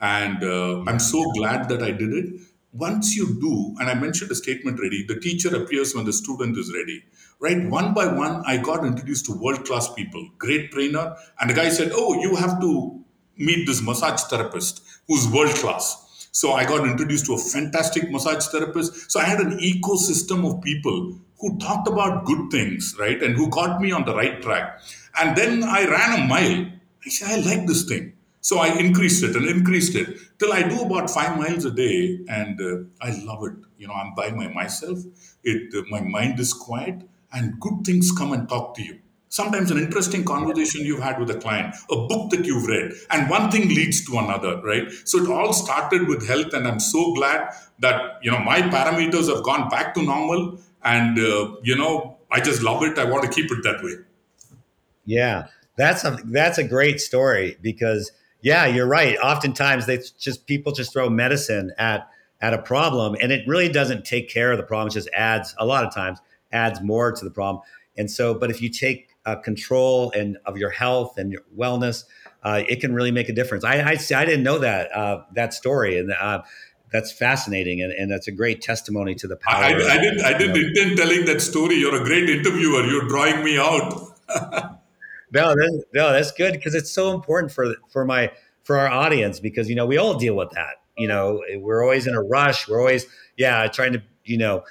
And 0.00 0.42
uh, 0.42 0.82
I'm 0.86 0.98
so 0.98 1.22
glad 1.32 1.68
that 1.68 1.82
I 1.82 1.90
did 1.90 2.12
it. 2.12 2.40
Once 2.72 3.16
you 3.16 3.40
do, 3.40 3.74
and 3.80 3.88
I 3.88 3.94
mentioned 3.94 4.30
a 4.30 4.34
statement 4.34 4.80
ready, 4.80 5.04
the 5.06 5.18
teacher 5.18 5.54
appears 5.56 5.94
when 5.94 6.04
the 6.04 6.12
student 6.12 6.58
is 6.58 6.72
ready 6.74 7.02
right? 7.40 7.68
One 7.68 7.94
by 7.94 8.06
one, 8.06 8.42
I 8.46 8.56
got 8.56 8.84
introduced 8.84 9.26
to 9.26 9.32
world 9.32 9.64
class 9.64 9.92
people, 9.92 10.28
great 10.38 10.72
trainer. 10.72 11.16
And 11.40 11.50
the 11.50 11.54
guy 11.54 11.68
said, 11.68 11.92
Oh, 11.94 12.20
you 12.20 12.36
have 12.36 12.60
to 12.60 13.04
meet 13.36 13.66
this 13.66 13.82
massage 13.82 14.22
therapist 14.22 14.82
who's 15.06 15.28
world 15.28 15.54
class. 15.56 16.28
So 16.32 16.52
I 16.52 16.64
got 16.64 16.86
introduced 16.86 17.26
to 17.26 17.34
a 17.34 17.38
fantastic 17.38 18.10
massage 18.10 18.46
therapist. 18.46 19.10
So 19.10 19.20
I 19.20 19.24
had 19.24 19.40
an 19.40 19.58
ecosystem 19.58 20.50
of 20.50 20.62
people 20.62 21.18
who 21.40 21.58
talked 21.58 21.88
about 21.88 22.24
good 22.24 22.50
things, 22.50 22.94
right? 22.98 23.22
And 23.22 23.36
who 23.36 23.48
got 23.50 23.80
me 23.80 23.92
on 23.92 24.04
the 24.04 24.14
right 24.14 24.40
track. 24.40 24.80
And 25.20 25.36
then 25.36 25.62
I 25.64 25.86
ran 25.86 26.20
a 26.20 26.26
mile. 26.26 26.66
I 27.04 27.08
said, 27.08 27.28
I 27.30 27.36
like 27.50 27.66
this 27.66 27.84
thing. 27.84 28.12
So 28.40 28.58
I 28.58 28.68
increased 28.78 29.24
it 29.24 29.34
and 29.34 29.44
increased 29.46 29.96
it 29.96 30.18
till 30.38 30.52
I 30.52 30.62
do 30.62 30.82
about 30.82 31.10
five 31.10 31.36
miles 31.36 31.64
a 31.64 31.70
day, 31.70 32.20
and 32.28 32.60
uh, 32.60 32.84
I 33.00 33.10
love 33.24 33.42
it. 33.44 33.54
You 33.76 33.88
know, 33.88 33.94
I'm 33.94 34.14
by 34.14 34.30
my 34.30 34.46
myself. 34.48 35.00
It 35.42 35.74
uh, 35.74 35.82
my 35.90 36.00
mind 36.00 36.38
is 36.38 36.52
quiet, 36.52 37.02
and 37.32 37.58
good 37.58 37.84
things 37.84 38.12
come 38.12 38.32
and 38.32 38.48
talk 38.48 38.76
to 38.76 38.84
you. 38.84 39.00
Sometimes 39.28 39.72
an 39.72 39.78
interesting 39.78 40.24
conversation 40.24 40.82
you've 40.86 41.02
had 41.02 41.18
with 41.18 41.28
a 41.30 41.38
client, 41.40 41.74
a 41.90 42.06
book 42.06 42.30
that 42.30 42.44
you've 42.46 42.66
read, 42.66 42.92
and 43.10 43.28
one 43.28 43.50
thing 43.50 43.68
leads 43.68 44.06
to 44.06 44.18
another, 44.18 44.62
right? 44.62 44.88
So 45.04 45.18
it 45.18 45.28
all 45.28 45.52
started 45.52 46.06
with 46.06 46.26
health, 46.28 46.54
and 46.54 46.68
I'm 46.68 46.78
so 46.78 47.14
glad 47.14 47.50
that 47.80 48.20
you 48.22 48.30
know 48.30 48.38
my 48.38 48.62
parameters 48.62 49.28
have 49.34 49.42
gone 49.42 49.68
back 49.68 49.92
to 49.94 50.02
normal, 50.02 50.60
and 50.86 51.18
uh, 51.18 51.56
you 51.62 51.76
know 51.76 52.16
I 52.30 52.40
just 52.40 52.62
love 52.62 52.82
it. 52.82 52.98
I 52.98 53.04
want 53.04 53.24
to 53.24 53.28
keep 53.30 53.50
it 53.50 53.62
that 53.64 53.82
way. 53.82 53.96
Yeah, 55.04 55.48
that's 55.76 56.04
a 56.04 56.18
that's 56.24 56.56
a 56.56 56.64
great 56.64 57.00
story 57.00 57.58
because 57.60 58.12
yeah, 58.40 58.66
you're 58.66 58.86
right. 58.86 59.18
Oftentimes 59.18 59.86
they 59.86 59.98
just 60.18 60.46
people 60.46 60.72
just 60.72 60.92
throw 60.92 61.10
medicine 61.10 61.72
at 61.76 62.08
at 62.40 62.54
a 62.54 62.62
problem, 62.62 63.16
and 63.20 63.32
it 63.32 63.46
really 63.46 63.68
doesn't 63.68 64.04
take 64.04 64.30
care 64.30 64.52
of 64.52 64.58
the 64.58 64.64
problem. 64.64 64.88
It 64.88 64.92
just 64.92 65.10
adds 65.12 65.54
a 65.58 65.66
lot 65.66 65.84
of 65.84 65.94
times 65.94 66.18
adds 66.52 66.80
more 66.80 67.12
to 67.12 67.24
the 67.24 67.30
problem. 67.30 67.62
And 67.98 68.10
so, 68.10 68.34
but 68.34 68.50
if 68.50 68.62
you 68.62 68.68
take 68.68 69.08
uh, 69.24 69.36
control 69.36 70.12
and 70.12 70.38
of 70.46 70.56
your 70.56 70.70
health 70.70 71.18
and 71.18 71.32
your 71.32 71.42
wellness, 71.56 72.04
uh, 72.44 72.62
it 72.68 72.80
can 72.80 72.94
really 72.94 73.10
make 73.10 73.28
a 73.28 73.32
difference. 73.32 73.64
I, 73.64 73.80
I, 73.80 73.96
I 74.14 74.24
didn't 74.24 74.44
know 74.44 74.58
that 74.58 74.94
uh, 74.94 75.22
that 75.34 75.52
story, 75.52 75.98
and 75.98 76.12
uh, 76.12 76.42
that's 76.96 77.12
fascinating, 77.12 77.82
and, 77.82 77.92
and 77.92 78.10
that's 78.10 78.26
a 78.26 78.32
great 78.32 78.62
testimony 78.62 79.14
to 79.16 79.26
the 79.28 79.36
power. 79.36 79.62
I, 79.62 79.72
I, 79.72 79.94
I 79.94 79.98
didn't 79.98 80.24
I 80.24 80.38
didn't 80.38 80.56
intend 80.56 80.96
telling 80.96 81.26
that 81.26 81.40
story. 81.40 81.76
You're 81.76 82.00
a 82.00 82.04
great 82.04 82.28
interviewer. 82.30 82.84
You're 82.84 83.06
drawing 83.06 83.44
me 83.44 83.58
out. 83.58 83.92
no, 85.30 85.54
that's, 85.54 85.84
no, 85.92 86.12
that's 86.12 86.32
good 86.32 86.54
because 86.54 86.74
it's 86.74 86.90
so 86.90 87.12
important 87.12 87.52
for 87.52 87.74
for 87.92 88.06
my 88.06 88.32
for 88.64 88.78
our 88.78 88.88
audience 88.88 89.40
because 89.40 89.68
you 89.68 89.76
know 89.76 89.84
we 89.84 89.98
all 89.98 90.14
deal 90.14 90.34
with 90.34 90.50
that. 90.50 90.76
You 90.96 91.08
know, 91.08 91.42
we're 91.56 91.82
always 91.82 92.06
in 92.06 92.14
a 92.14 92.22
rush. 92.22 92.66
We're 92.66 92.80
always 92.80 93.06
yeah 93.36 93.66
trying 93.68 93.92
to 93.92 94.02
you 94.24 94.38
know 94.38 94.64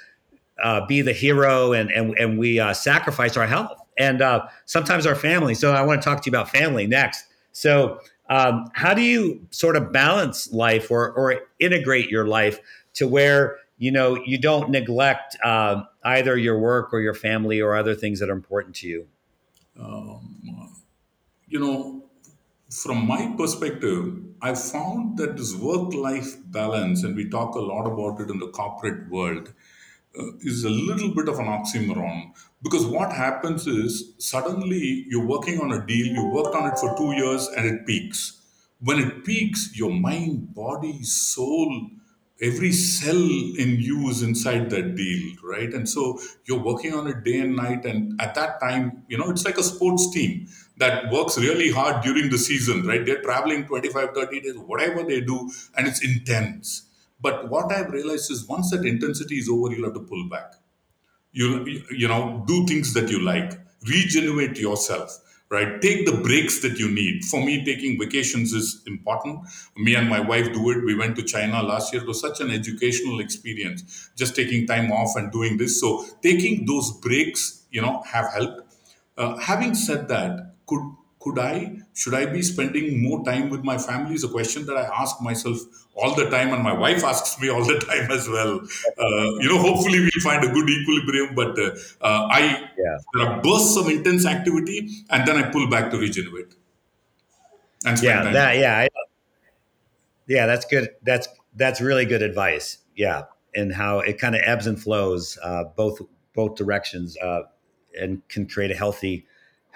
uh, 0.60 0.84
be 0.86 1.02
the 1.02 1.12
hero 1.12 1.72
and 1.72 1.92
and, 1.92 2.18
and 2.18 2.38
we 2.38 2.58
uh, 2.58 2.74
sacrifice 2.74 3.36
our 3.36 3.46
health 3.46 3.78
and 3.96 4.20
uh, 4.20 4.46
sometimes 4.64 5.06
our 5.06 5.14
family. 5.14 5.54
So 5.54 5.72
I 5.72 5.82
want 5.82 6.02
to 6.02 6.04
talk 6.04 6.22
to 6.22 6.30
you 6.30 6.36
about 6.36 6.50
family 6.50 6.88
next. 6.88 7.24
So 7.52 8.00
Um, 8.28 8.70
how 8.74 8.94
do 8.94 9.02
you 9.02 9.46
sort 9.50 9.76
of 9.76 9.92
balance 9.92 10.52
life 10.52 10.90
or, 10.90 11.12
or 11.12 11.40
integrate 11.60 12.10
your 12.10 12.26
life 12.26 12.58
to 12.94 13.06
where 13.06 13.58
you 13.78 13.90
know 13.90 14.18
you 14.24 14.38
don't 14.38 14.70
neglect 14.70 15.36
uh, 15.44 15.82
either 16.04 16.36
your 16.36 16.58
work 16.58 16.92
or 16.92 17.00
your 17.00 17.14
family 17.14 17.60
or 17.60 17.76
other 17.76 17.94
things 17.94 18.20
that 18.20 18.28
are 18.28 18.34
important 18.34 18.74
to 18.76 18.88
you? 18.88 19.06
Um, 19.78 20.72
you 21.48 21.60
know, 21.60 22.02
from 22.70 23.06
my 23.06 23.32
perspective, 23.36 24.16
I 24.42 24.54
found 24.54 25.18
that 25.18 25.36
this 25.36 25.54
work 25.54 25.94
life 25.94 26.36
balance, 26.46 27.04
and 27.04 27.14
we 27.14 27.28
talk 27.28 27.54
a 27.54 27.60
lot 27.60 27.86
about 27.86 28.20
it 28.20 28.30
in 28.30 28.38
the 28.38 28.48
corporate 28.48 29.08
world, 29.08 29.52
uh, 30.18 30.24
is 30.40 30.64
a 30.64 30.70
little 30.70 31.14
bit 31.14 31.28
of 31.28 31.38
an 31.38 31.46
oxymoron. 31.46 32.32
Because 32.66 32.84
what 32.84 33.12
happens 33.12 33.68
is 33.68 34.12
suddenly 34.18 35.04
you're 35.08 35.24
working 35.24 35.60
on 35.60 35.70
a 35.70 35.86
deal, 35.86 36.06
you 36.06 36.24
worked 36.26 36.52
on 36.56 36.66
it 36.68 36.76
for 36.76 36.96
two 36.96 37.12
years, 37.12 37.46
and 37.56 37.64
it 37.64 37.86
peaks. 37.86 38.42
When 38.80 38.98
it 38.98 39.24
peaks, 39.24 39.70
your 39.78 39.92
mind, 39.92 40.52
body, 40.52 41.00
soul, 41.04 41.90
every 42.42 42.72
cell 42.72 43.22
in 43.62 43.78
you 43.78 44.08
is 44.10 44.20
inside 44.20 44.68
that 44.70 44.96
deal 44.96 45.32
right? 45.44 45.72
And 45.72 45.88
so 45.88 46.18
you're 46.44 46.62
working 46.62 46.92
on 46.92 47.06
it 47.06 47.22
day 47.22 47.38
and 47.38 47.54
night 47.54 47.84
and 47.84 48.20
at 48.20 48.34
that 48.34 48.58
time 48.60 49.04
you 49.08 49.16
know 49.16 49.30
it's 49.30 49.44
like 49.44 49.58
a 49.58 49.62
sports 49.62 50.10
team 50.10 50.48
that 50.76 51.10
works 51.12 51.38
really 51.38 51.70
hard 51.70 52.02
during 52.02 52.28
the 52.28 52.36
season 52.36 52.84
right? 52.84 53.06
They're 53.06 53.22
traveling 53.22 53.64
25 53.66 54.10
30 54.12 54.40
days 54.40 54.58
whatever 54.58 55.04
they 55.04 55.20
do 55.20 55.48
and 55.76 55.86
it's 55.86 56.04
intense. 56.04 56.82
But 57.20 57.48
what 57.48 57.72
i've 57.72 57.90
realized 57.90 58.30
is 58.30 58.46
once 58.46 58.70
that 58.72 58.84
intensity 58.84 59.36
is 59.36 59.48
over 59.48 59.72
you'll 59.72 59.84
have 59.84 59.94
to 59.94 60.00
pull 60.00 60.28
back 60.28 60.52
you 61.40 61.48
you 62.02 62.08
know 62.08 62.44
do 62.46 62.66
things 62.66 62.94
that 62.94 63.10
you 63.10 63.20
like 63.20 63.52
regenerate 63.88 64.58
yourself 64.58 65.18
right? 65.48 65.80
Take 65.80 66.06
the 66.06 66.16
breaks 66.22 66.60
that 66.62 66.76
you 66.80 66.90
need. 66.90 67.24
For 67.24 67.40
me, 67.40 67.64
taking 67.64 68.00
vacations 68.00 68.52
is 68.52 68.82
important. 68.84 69.38
Me 69.76 69.94
and 69.94 70.08
my 70.08 70.18
wife 70.18 70.52
do 70.52 70.70
it. 70.72 70.84
We 70.84 70.96
went 70.96 71.14
to 71.18 71.22
China 71.22 71.62
last 71.62 71.92
year. 71.92 72.02
It 72.02 72.08
was 72.08 72.20
such 72.20 72.40
an 72.40 72.50
educational 72.50 73.20
experience, 73.20 74.10
just 74.16 74.34
taking 74.34 74.66
time 74.66 74.90
off 74.90 75.14
and 75.14 75.30
doing 75.30 75.56
this. 75.56 75.78
So, 75.80 76.04
taking 76.20 76.66
those 76.66 76.90
breaks, 76.98 77.62
you 77.70 77.80
know, 77.80 78.02
have 78.08 78.32
helped. 78.32 78.74
Uh, 79.16 79.36
having 79.38 79.76
said 79.76 80.08
that, 80.08 80.54
could 80.66 80.82
could 81.26 81.40
I, 81.40 81.78
should 81.92 82.14
I 82.14 82.26
be 82.26 82.40
spending 82.40 83.02
more 83.02 83.24
time 83.24 83.50
with 83.50 83.64
my 83.64 83.78
family 83.78 84.14
is 84.14 84.22
a 84.22 84.28
question 84.28 84.64
that 84.66 84.76
I 84.76 84.84
ask 85.02 85.20
myself 85.20 85.58
all 85.96 86.14
the 86.14 86.30
time, 86.30 86.52
and 86.52 86.62
my 86.62 86.72
wife 86.72 87.02
asks 87.02 87.40
me 87.40 87.48
all 87.48 87.64
the 87.64 87.78
time 87.90 88.12
as 88.12 88.28
well. 88.28 88.60
Uh, 88.96 89.30
you 89.40 89.48
know, 89.48 89.58
hopefully 89.58 89.98
we'll 89.98 90.22
find 90.22 90.44
a 90.44 90.48
good 90.48 90.70
equilibrium, 90.70 91.34
but 91.34 91.58
uh, 91.58 91.70
uh, 92.00 92.28
I, 92.30 92.68
yeah. 92.78 92.98
there 93.14 93.26
are 93.26 93.42
bursts 93.42 93.76
of 93.76 93.88
intense 93.88 94.24
activity, 94.24 94.88
and 95.10 95.26
then 95.26 95.36
I 95.36 95.50
pull 95.50 95.68
back 95.68 95.90
to 95.90 95.98
regenerate. 95.98 96.54
And 97.84 98.00
yeah, 98.00 98.22
time. 98.22 98.32
that, 98.32 98.58
yeah, 98.58 98.78
I, 98.78 98.88
yeah, 100.28 100.46
that's 100.46 100.64
good. 100.64 100.90
That's 101.02 101.26
that's 101.56 101.80
really 101.80 102.04
good 102.04 102.22
advice. 102.22 102.78
Yeah, 102.94 103.22
and 103.52 103.72
how 103.72 103.98
it 103.98 104.20
kind 104.20 104.36
of 104.36 104.42
ebbs 104.44 104.68
and 104.68 104.80
flows 104.80 105.38
uh, 105.42 105.64
both 105.76 106.00
both 106.34 106.54
directions, 106.54 107.16
uh, 107.18 107.42
and 108.00 108.26
can 108.28 108.46
create 108.46 108.70
a 108.70 108.76
healthy 108.76 109.26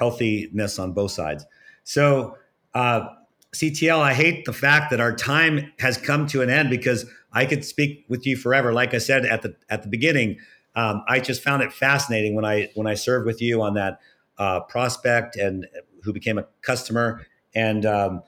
healthiness 0.01 0.79
on 0.79 0.93
both 0.93 1.13
sides. 1.13 1.45
So, 1.85 2.37
uh, 2.75 3.07
CTL, 3.53 4.01
I 4.01 4.15
hate 4.15 4.45
the 4.45 4.53
fact 4.53 4.91
that 4.91 5.01
our 5.01 5.15
time 5.15 5.73
has 5.81 5.97
come 5.97 6.27
to 6.29 6.41
an 6.41 6.51
end 6.51 6.71
because 6.71 7.05
I 7.33 7.47
could 7.47 7.65
speak 7.65 8.05
with 8.09 8.27
you 8.27 8.37
forever. 8.37 8.73
Like 8.73 8.95
I 8.95 8.99
said 8.99 9.25
at 9.25 9.43
the 9.43 9.55
at 9.69 9.83
the 9.83 9.89
beginning, 9.89 10.39
um, 10.77 11.03
I 11.09 11.21
just 11.21 11.43
found 11.43 11.63
it 11.63 11.73
fascinating 11.73 12.35
when 12.35 12.45
I 12.45 12.71
when 12.75 12.87
I 12.87 12.95
served 12.95 13.27
with 13.27 13.43
you 13.43 13.61
on 13.61 13.75
that 13.75 14.01
uh, 14.39 14.61
prospect 14.61 15.37
and 15.37 15.67
who 16.03 16.13
became 16.13 16.39
a 16.39 16.47
customer, 16.63 17.27
and 17.55 17.85
um, 17.85 18.23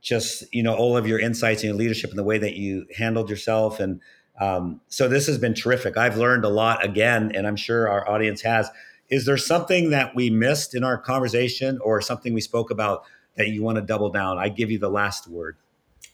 just 0.00 0.44
you 0.54 0.62
know 0.62 0.74
all 0.74 0.96
of 0.96 1.06
your 1.06 1.18
insights 1.18 1.62
and 1.62 1.70
your 1.70 1.78
leadership 1.78 2.10
and 2.10 2.18
the 2.18 2.24
way 2.24 2.38
that 2.38 2.54
you 2.54 2.86
handled 2.96 3.28
yourself. 3.28 3.80
And 3.80 4.00
um, 4.40 4.80
so 4.88 5.08
this 5.08 5.26
has 5.26 5.36
been 5.36 5.54
terrific. 5.54 5.96
I've 5.96 6.16
learned 6.16 6.44
a 6.44 6.48
lot 6.48 6.84
again, 6.84 7.32
and 7.34 7.46
I'm 7.46 7.56
sure 7.56 7.88
our 7.88 8.08
audience 8.08 8.40
has. 8.42 8.70
Is 9.10 9.26
there 9.26 9.36
something 9.36 9.90
that 9.90 10.14
we 10.14 10.30
missed 10.30 10.74
in 10.74 10.84
our 10.84 10.96
conversation 10.96 11.78
or 11.82 12.00
something 12.00 12.32
we 12.32 12.40
spoke 12.40 12.70
about 12.70 13.02
that 13.36 13.48
you 13.48 13.62
want 13.62 13.76
to 13.76 13.82
double 13.82 14.10
down? 14.10 14.38
I 14.38 14.48
give 14.48 14.70
you 14.70 14.78
the 14.78 14.88
last 14.88 15.26
word. 15.26 15.56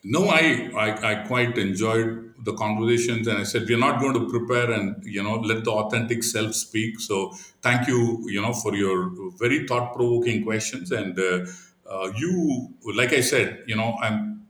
No, 0.02 0.28
I, 0.28 0.70
I, 0.76 1.12
I 1.12 1.14
quite 1.26 1.58
enjoyed 1.58 2.32
the 2.44 2.54
conversations, 2.54 3.26
and 3.26 3.38
I 3.38 3.42
said 3.42 3.66
we're 3.68 3.78
not 3.78 4.00
going 4.00 4.14
to 4.14 4.28
prepare 4.28 4.70
and 4.70 5.02
you 5.04 5.22
know 5.22 5.34
let 5.34 5.64
the 5.64 5.72
authentic 5.72 6.22
self 6.22 6.54
speak. 6.54 7.00
So 7.00 7.32
thank 7.60 7.88
you, 7.88 8.24
you 8.28 8.40
know, 8.40 8.52
for 8.52 8.74
your 8.74 9.10
very 9.36 9.66
thought 9.66 9.94
provoking 9.94 10.44
questions, 10.44 10.92
and 10.92 11.18
uh, 11.18 11.46
uh, 11.90 12.12
you, 12.16 12.72
like 12.94 13.12
I 13.12 13.20
said, 13.20 13.64
you 13.66 13.76
know, 13.76 13.96
I'm 14.00 14.46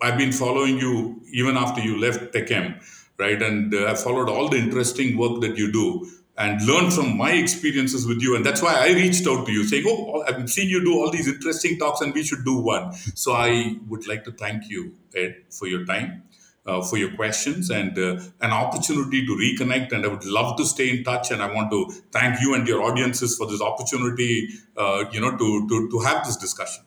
I've 0.00 0.16
been 0.18 0.32
following 0.32 0.78
you 0.78 1.20
even 1.32 1.56
after 1.56 1.82
you 1.82 2.00
left 2.00 2.32
TechM, 2.32 2.82
right? 3.18 3.40
And 3.42 3.74
uh, 3.74 3.90
I 3.90 3.94
followed 3.94 4.28
all 4.30 4.48
the 4.48 4.56
interesting 4.56 5.18
work 5.18 5.40
that 5.42 5.58
you 5.58 5.70
do 5.70 6.08
and 6.36 6.60
learn 6.66 6.90
from 6.90 7.16
my 7.16 7.32
experiences 7.32 8.06
with 8.06 8.20
you. 8.20 8.34
And 8.34 8.44
that's 8.44 8.60
why 8.60 8.74
I 8.74 8.92
reached 8.92 9.26
out 9.26 9.46
to 9.46 9.52
you 9.52 9.64
saying, 9.64 9.84
Oh, 9.86 10.24
I've 10.26 10.48
seen 10.50 10.68
you 10.68 10.84
do 10.84 10.94
all 10.94 11.10
these 11.10 11.28
interesting 11.28 11.78
talks 11.78 12.00
and 12.00 12.12
we 12.12 12.24
should 12.24 12.44
do 12.44 12.60
one. 12.60 12.92
So 13.14 13.32
I 13.32 13.76
would 13.88 14.08
like 14.08 14.24
to 14.24 14.32
thank 14.32 14.68
you, 14.68 14.94
Ed, 15.14 15.36
for 15.50 15.68
your 15.68 15.84
time. 15.84 16.22
Uh, 16.66 16.80
for 16.80 16.96
your 16.96 17.14
questions 17.14 17.68
and 17.68 17.98
uh, 17.98 18.18
an 18.40 18.50
opportunity 18.50 19.26
to 19.26 19.32
reconnect. 19.32 19.92
And 19.92 20.02
I 20.02 20.08
would 20.08 20.24
love 20.24 20.56
to 20.56 20.64
stay 20.64 20.88
in 20.88 21.04
touch. 21.04 21.30
And 21.30 21.42
I 21.42 21.52
want 21.52 21.70
to 21.70 21.92
thank 22.10 22.40
you 22.40 22.54
and 22.54 22.66
your 22.66 22.82
audiences 22.82 23.36
for 23.36 23.46
this 23.46 23.60
opportunity, 23.60 24.48
uh, 24.74 25.04
you 25.12 25.20
know, 25.20 25.36
to, 25.36 25.68
to, 25.68 25.90
to 25.90 25.98
have 26.06 26.24
this 26.24 26.38
discussion. 26.38 26.82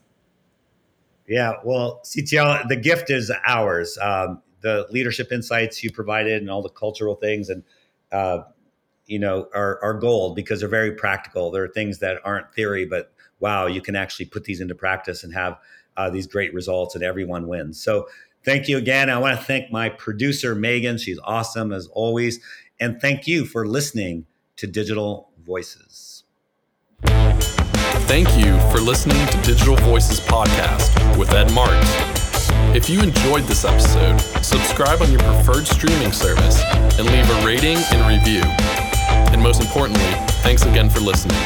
Yeah, 1.28 1.54
well, 1.64 2.02
CTL, 2.04 2.68
the 2.68 2.76
gift 2.76 3.12
is 3.12 3.32
ours. 3.46 4.00
Um, 4.02 4.42
the 4.62 4.88
leadership 4.90 5.32
insights 5.32 5.84
you 5.84 5.92
provided 5.92 6.42
and 6.42 6.50
all 6.50 6.64
the 6.64 6.70
cultural 6.70 7.14
things 7.14 7.50
and 7.50 7.64
uh, 8.12 8.40
you 9.08 9.20
know, 9.20 9.48
are, 9.54 9.80
are 9.82 9.94
gold 9.94 10.36
because 10.36 10.60
they're 10.60 10.70
very 10.70 10.92
practical. 10.92 11.50
There 11.52 11.64
are 11.64 11.70
things 11.70 12.00
that 12.00 12.20
aren't 12.24 12.54
theory, 12.54 12.86
but 12.86 13.12
wow, 13.40 13.66
you 13.66 13.82
can 13.82 13.96
actually 13.96 14.26
put 14.26 14.44
these 14.44 14.62
into 14.62 14.76
practice 14.76 15.24
and 15.24 15.34
have 15.34 15.58
uh, 15.96 16.10
these 16.10 16.28
great 16.28 16.54
results, 16.54 16.94
and 16.96 17.04
everyone 17.04 17.48
wins. 17.48 17.82
So, 17.82 18.08
thank 18.44 18.68
you 18.68 18.78
again. 18.78 19.10
I 19.10 19.18
want 19.18 19.38
to 19.38 19.44
thank 19.44 19.72
my 19.72 19.90
producer, 19.90 20.54
Megan. 20.54 20.98
She's 20.98 21.20
awesome 21.24 21.72
as 21.72 21.88
always. 21.88 22.40
And 22.80 23.02
thank 23.02 23.28
you 23.28 23.46
for 23.46 23.68
listening 23.68 24.26
to 24.58 24.68
Digital 24.68 25.32
Voices. 25.44 26.24
Thank 28.08 28.30
you 28.38 28.58
for 28.72 28.80
listening 28.80 29.26
to 29.28 29.38
Digital 29.42 29.76
Voices 29.78 30.20
Podcast 30.22 31.18
with 31.18 31.34
Ed 31.34 31.52
Marx. 31.52 31.88
If 32.76 32.90
you 32.90 33.02
enjoyed 33.02 33.44
this 33.44 33.66
episode, 33.66 34.20
subscribe 34.44 35.02
on 35.02 35.12
your 35.12 35.20
preferred 35.20 35.68
streaming 35.68 36.12
service 36.12 36.62
and 36.98 37.06
leave 37.08 37.30
a 37.30 37.46
rating 37.46 37.78
and 37.92 38.08
review. 38.08 38.77
And 39.32 39.42
most 39.42 39.62
importantly, 39.62 40.04
thanks 40.42 40.64
again 40.64 40.90
for 40.90 41.00
listening. 41.00 41.38